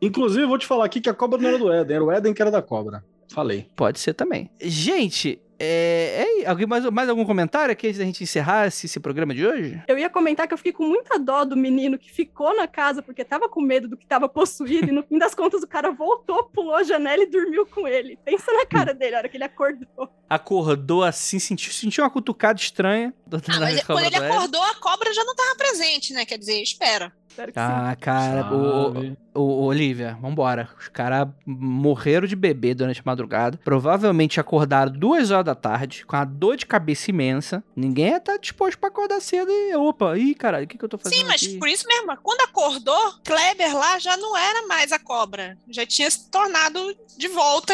[0.00, 2.10] Inclusive, eu vou te falar aqui que a cobra não era do Éden, era o
[2.10, 3.04] Éden que era da cobra.
[3.28, 3.68] Falei.
[3.76, 4.50] Pode ser também.
[4.60, 8.98] Gente, é, é- alguém mais, mais algum comentário aqui antes da gente encerrar esse, esse
[8.98, 9.80] programa de hoje?
[9.86, 13.00] Eu ia comentar que eu fiquei com muita dó do menino que ficou na casa
[13.00, 15.90] porque tava com medo do que tava possuído e no fim das contas o cara
[15.90, 18.18] voltou, pulou a janela e dormiu com ele.
[18.24, 20.08] Pensa na cara dele, a hora que ele acordou.
[20.28, 23.14] Acordou assim, sentiu, sentiu uma cutucada estranha.
[23.26, 26.24] Ah, da mas quando ele acordou, a cobra já não estava presente, né?
[26.24, 27.12] Quer dizer, espera.
[27.32, 27.66] Espero que sim.
[27.66, 30.68] Ah, cara, o, o, o- Olivia, vambora.
[30.78, 33.58] Os caras morreram de bebê durante a madrugada.
[33.64, 37.64] Provavelmente acordaram duas horas da tarde, com a dor de cabeça imensa.
[37.74, 39.74] Ninguém ia estar disposto pra acordar cedo e.
[39.76, 41.18] Opa, ih, caralho, o que, que eu tô fazendo?
[41.18, 41.58] Sim, mas aqui?
[41.58, 45.56] por isso mesmo, quando acordou, Kleber lá já não era mais a cobra.
[45.70, 46.78] Já tinha se tornado
[47.16, 47.72] de volta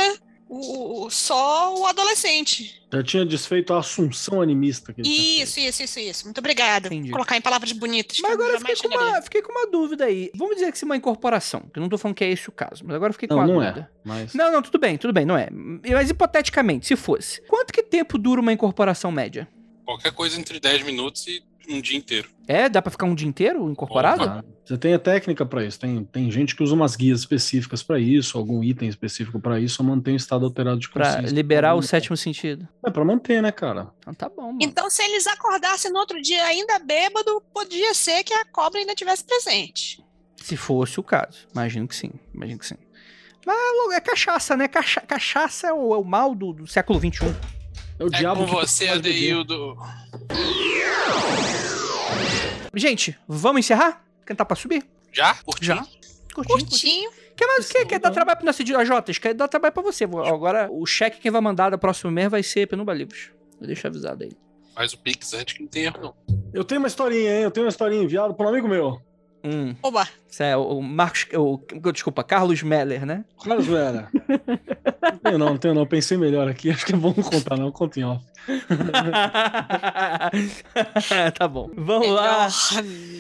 [0.49, 2.81] o, o- só o adolescente.
[2.93, 5.03] Já tinha desfeito a assunção animista que.
[5.03, 6.25] Isso, isso, isso, isso.
[6.25, 6.89] Muito obrigada.
[6.89, 8.19] Vou colocar em palavras bonitas.
[8.23, 10.31] Mas agora eu fiquei com, uma, fiquei com uma dúvida aí.
[10.35, 12.49] Vamos dizer que isso é uma incorporação, que eu não tô falando que é esse
[12.49, 13.91] o caso, mas agora eu fiquei com Não, uma não dúvida.
[13.95, 13.99] é.
[14.09, 15.49] Mas Não, não, tudo bem, tudo bem, não é.
[15.51, 19.47] Mas hipoteticamente, se fosse, quanto que tempo dura uma incorporação média?
[19.85, 22.29] Qualquer coisa entre 10 minutos e um dia inteiro.
[22.47, 22.69] É?
[22.69, 24.23] Dá pra ficar um dia inteiro incorporado?
[24.23, 24.45] Opa.
[24.65, 25.79] Você tem a técnica pra isso.
[25.81, 29.83] Tem, tem gente que usa umas guias específicas pra isso, algum item específico pra isso,
[29.83, 31.35] ou mantém o estado alterado de Pra consciência.
[31.35, 32.69] liberar o Então, sétimo sentido.
[32.85, 33.89] É pra manter, né, cara?
[33.99, 34.59] Então tá bom, mano.
[34.61, 38.95] Então, se eles acordassem no outro dia ainda bêbado, podia ser que a cobra ainda
[38.95, 40.03] tivesse presente.
[40.37, 41.47] Se fosse o caso.
[41.53, 42.11] Imagino que sim.
[42.35, 42.77] Imagino que sim.
[43.47, 44.69] Mas é cachaça, né?
[44.69, 47.25] Cacha- cachaça é o, é o mal do, do século XXI.
[47.99, 49.35] É o É diabo com que você, faz beber.
[52.75, 54.05] Gente, vamos encerrar?
[54.25, 54.85] Cantar pra subir?
[55.13, 55.35] Já?
[55.35, 55.65] Curti?
[55.67, 55.77] Já.
[56.35, 56.59] Curtinho.
[56.69, 57.11] Curtinho.
[57.37, 57.87] Quer mais o quê?
[57.87, 59.19] Quer dar trabalho pro nosso AJ?
[59.21, 60.07] Quer dar trabalho pra você.
[60.07, 63.31] Vou- Agora, o cheque que vai mandar do próximo mês vai ser Penumbra Livros.
[63.61, 64.31] Eu deixo avisado aí.
[64.75, 66.15] Faz o Pix antes que não tem erro, não.
[66.53, 67.43] Eu tenho uma historinha, hein?
[67.43, 69.01] Eu tenho uma historinha enviada por um amigo meu.
[69.45, 69.75] Hum.
[69.83, 70.09] Oba.
[70.29, 71.27] Isso é o Marcos.
[71.35, 71.61] O,
[71.93, 73.25] desculpa, Carlos Meller, né?
[73.43, 74.09] Carlos Vera.
[75.03, 75.87] não tenho não, não tenho não.
[75.87, 76.71] Pensei melhor aqui.
[76.71, 77.73] Acho que é bom não contar, não.
[77.73, 78.25] Conta em off.
[81.35, 81.71] tá bom.
[81.77, 82.49] Vamos lá.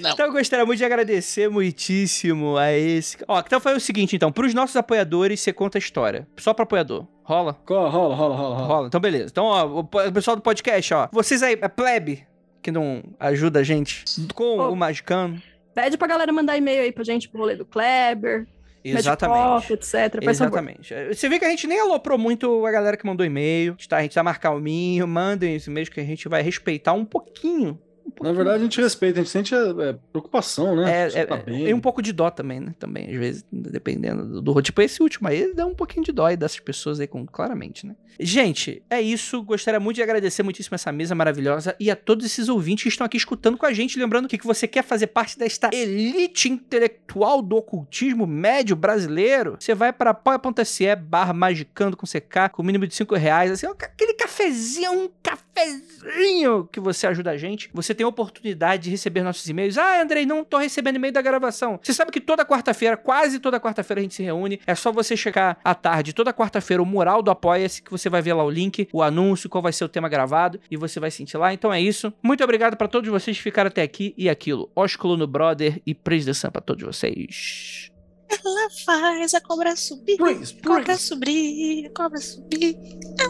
[0.02, 0.10] Não.
[0.10, 3.18] Então eu gostaria muito de agradecer muitíssimo a esse.
[3.26, 4.32] Ó, então foi o seguinte, então.
[4.32, 6.26] Pros nossos apoiadores, você conta a história.
[6.36, 7.06] Só pro apoiador.
[7.22, 7.56] Rola?
[7.68, 8.66] Rola, rola, rola, rola.
[8.66, 8.86] Rola.
[8.86, 9.26] Então beleza.
[9.30, 11.08] Então, ó, o pessoal do podcast, ó.
[11.12, 12.26] Vocês aí, é plebe,
[12.62, 14.04] que não ajuda a gente
[14.34, 14.72] com Ô.
[14.72, 15.40] o Magicano.
[15.78, 18.48] Pede pra galera mandar e-mail aí pra gente pro rolê do Kleber,
[18.82, 19.38] Exatamente.
[19.38, 19.92] Pop, etc.
[20.24, 20.58] Faz favor.
[20.58, 20.94] Exatamente.
[21.14, 23.76] Você vê que a gente nem aloprou muito a galera que mandou e-mail.
[23.88, 23.98] Tá?
[23.98, 25.06] A gente tá mais calminho.
[25.06, 27.78] Mandem esse e-mails que a gente vai respeitar um pouquinho.
[28.20, 31.08] Um Na verdade, a gente respeita, a gente sente é, é, preocupação, né?
[31.08, 31.68] É, é, tá é, bem.
[31.68, 32.74] e um pouco de dó também, né?
[32.78, 34.62] Também, às vezes, dependendo do, do.
[34.62, 37.86] Tipo, esse último aí dá um pouquinho de dó aí dessas pessoas aí, com, claramente,
[37.86, 37.94] né?
[38.20, 39.42] Gente, é isso.
[39.42, 43.04] Gostaria muito de agradecer muitíssimo essa mesa maravilhosa e a todos esses ouvintes que estão
[43.04, 43.98] aqui escutando com a gente.
[43.98, 49.74] Lembrando que, que você quer fazer parte desta elite intelectual do ocultismo médio brasileiro, você
[49.74, 53.52] vai para apoia.se barra magicando com CK, com o mínimo de 5 reais.
[53.52, 57.70] Assim, aquele cafezinho, um cafezinho que você ajuda a gente.
[57.72, 59.76] Você tem a oportunidade de receber nossos e-mails.
[59.76, 61.78] Ah, Andrei, não tô recebendo e-mail da gravação.
[61.82, 64.60] Você sabe que toda quarta-feira, quase toda quarta-feira a gente se reúne.
[64.66, 68.22] É só você checar à tarde, toda quarta-feira, o mural do Apoia-se, que você vai
[68.22, 71.10] ver lá o link, o anúncio, qual vai ser o tema gravado, e você vai
[71.10, 71.52] sentir lá.
[71.52, 72.12] Então é isso.
[72.22, 74.70] Muito obrigado pra todos vocês que ficaram até aqui e aquilo.
[74.76, 77.90] Ósculo no Brother e Praise the Sun pra todos vocês.
[78.30, 80.18] Ela faz a cobra subir.
[80.18, 81.02] Praise, Cobra praise.
[81.02, 82.76] subir, a cobra subir.
[83.16, 83.27] Praise,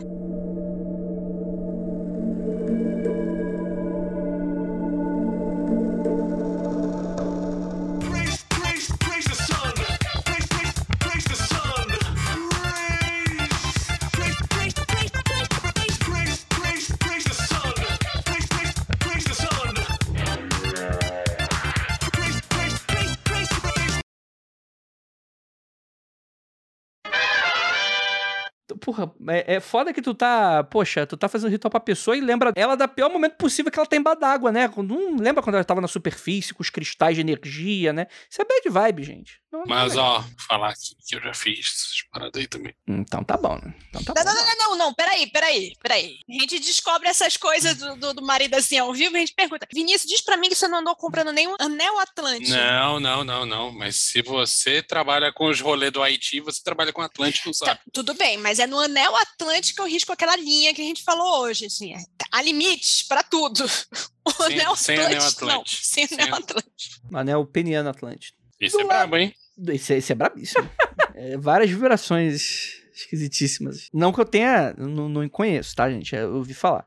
[28.89, 30.65] Porra, é, é foda que tu tá.
[30.65, 33.79] Poxa, tu tá fazendo ritual pra pessoa e lembra ela da pior momento possível que
[33.79, 34.67] ela tá embaixo d'água, né?
[34.79, 38.07] Não lembra quando ela tava na superfície com os cristais de energia, né?
[38.31, 39.43] Isso é bad vibe, gente.
[39.53, 42.75] Não- não é Mas, ó, falar aqui que eu já fiz essas paradas aí também.
[42.87, 43.75] Então tá bom, né?
[43.91, 44.39] Então tá Não, bom.
[44.41, 46.17] não, não, não, não, peraí, peraí, peraí.
[46.29, 49.35] A gente descobre essas coisas do, do, do marido assim ao vivo e a gente
[49.35, 52.51] pergunta: Vinícius, diz pra mim que você não andou comprando nenhum anel Atlântico.
[52.57, 53.71] Não, não, não, não.
[53.73, 57.81] Mas se você trabalha com os rolês do Haiti, você trabalha com Atlântico, Tá, sabe?
[57.93, 61.41] tudo bem, mas é no anel Atlântico eu risco aquela linha que a gente falou
[61.43, 61.67] hoje.
[61.67, 62.03] Assim, é-
[62.33, 63.65] há limites pra tudo.
[64.29, 65.45] O Sem- anel sem anel Atlântico.
[65.47, 65.83] Não, Atlântico.
[65.87, 66.45] sem Sem anel anel.
[66.45, 67.17] Atlântico.
[67.17, 68.37] Anel peniano Atlântico.
[68.61, 69.35] Isso é brabo, hein?
[69.69, 70.71] Esse, esse é brabíssimo.
[71.15, 73.89] É, várias vibrações esquisitíssimas.
[73.93, 74.75] Não que eu tenha.
[74.77, 76.15] Não, não conheço, tá, gente?
[76.15, 76.85] Eu ouvi falar.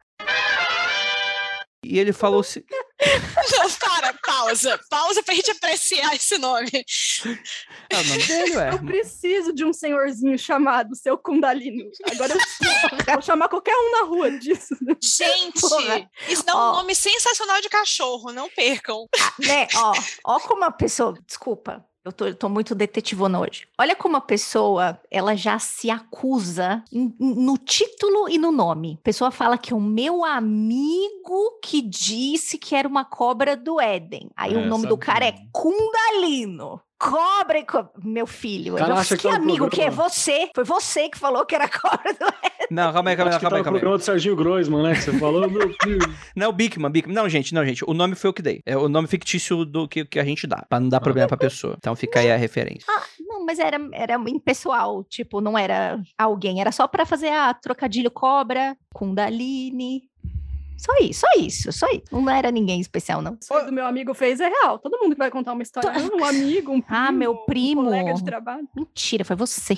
[1.84, 2.62] E ele falou assim.
[4.46, 4.80] Pausa.
[4.90, 6.70] Pausa pra gente apreciar esse nome.
[7.94, 8.74] Ah, o nome dele, ué.
[8.74, 11.90] Eu preciso de um senhorzinho chamado seu Kundalino.
[12.12, 14.76] Agora eu vou chamar qualquer um na rua disso.
[15.02, 16.10] Gente, Porra.
[16.28, 16.72] isso dá um Ó.
[16.78, 19.08] nome sensacional de cachorro, não percam.
[19.40, 19.94] né, ó,
[20.26, 23.68] ó como a pessoa, desculpa, eu tô, eu tô muito detetivona hoje.
[23.80, 28.98] Olha como a pessoa, ela já se acusa no título e no nome.
[29.02, 33.80] A pessoa fala que é o meu amigo que disse que era uma cobra do
[33.80, 34.30] Éden.
[34.36, 36.82] Aí É, o nome do cara é Cundalino.
[37.02, 37.90] Cobra e co...
[38.04, 40.52] Meu filho, Cara, que que um amigo que é você?
[40.54, 42.68] Foi você que falou que era cobra do Éden.
[42.70, 43.80] Não, calma aí, calma aí, que calma tá aí, calma aí.
[43.82, 44.94] programa do Serginho Groisman, né?
[44.94, 46.06] Que você falou, meu Deus.
[46.36, 47.16] Não, o Bigman, Bigman.
[47.16, 47.84] Não, gente, não, gente.
[47.88, 48.62] O nome foi eu que dei.
[48.68, 51.38] É o nome fictício do que, que a gente dá, pra não dar problema pra
[51.38, 51.76] pessoa.
[51.78, 52.86] Então fica aí a referência.
[53.20, 58.12] Não, mas era, era impessoal, tipo, não era alguém, era só pra fazer a trocadilho
[58.12, 60.04] cobra, Kundalini.
[60.82, 62.04] Só isso, só isso, só isso.
[62.12, 63.38] Não era ninguém especial, não.
[63.52, 64.80] Aí do meu amigo fez é real.
[64.80, 67.84] Todo mundo que vai contar uma história, um amigo, um primo, Ah, meu um primo.
[67.84, 68.68] colega de trabalho.
[68.76, 69.78] Mentira, foi você.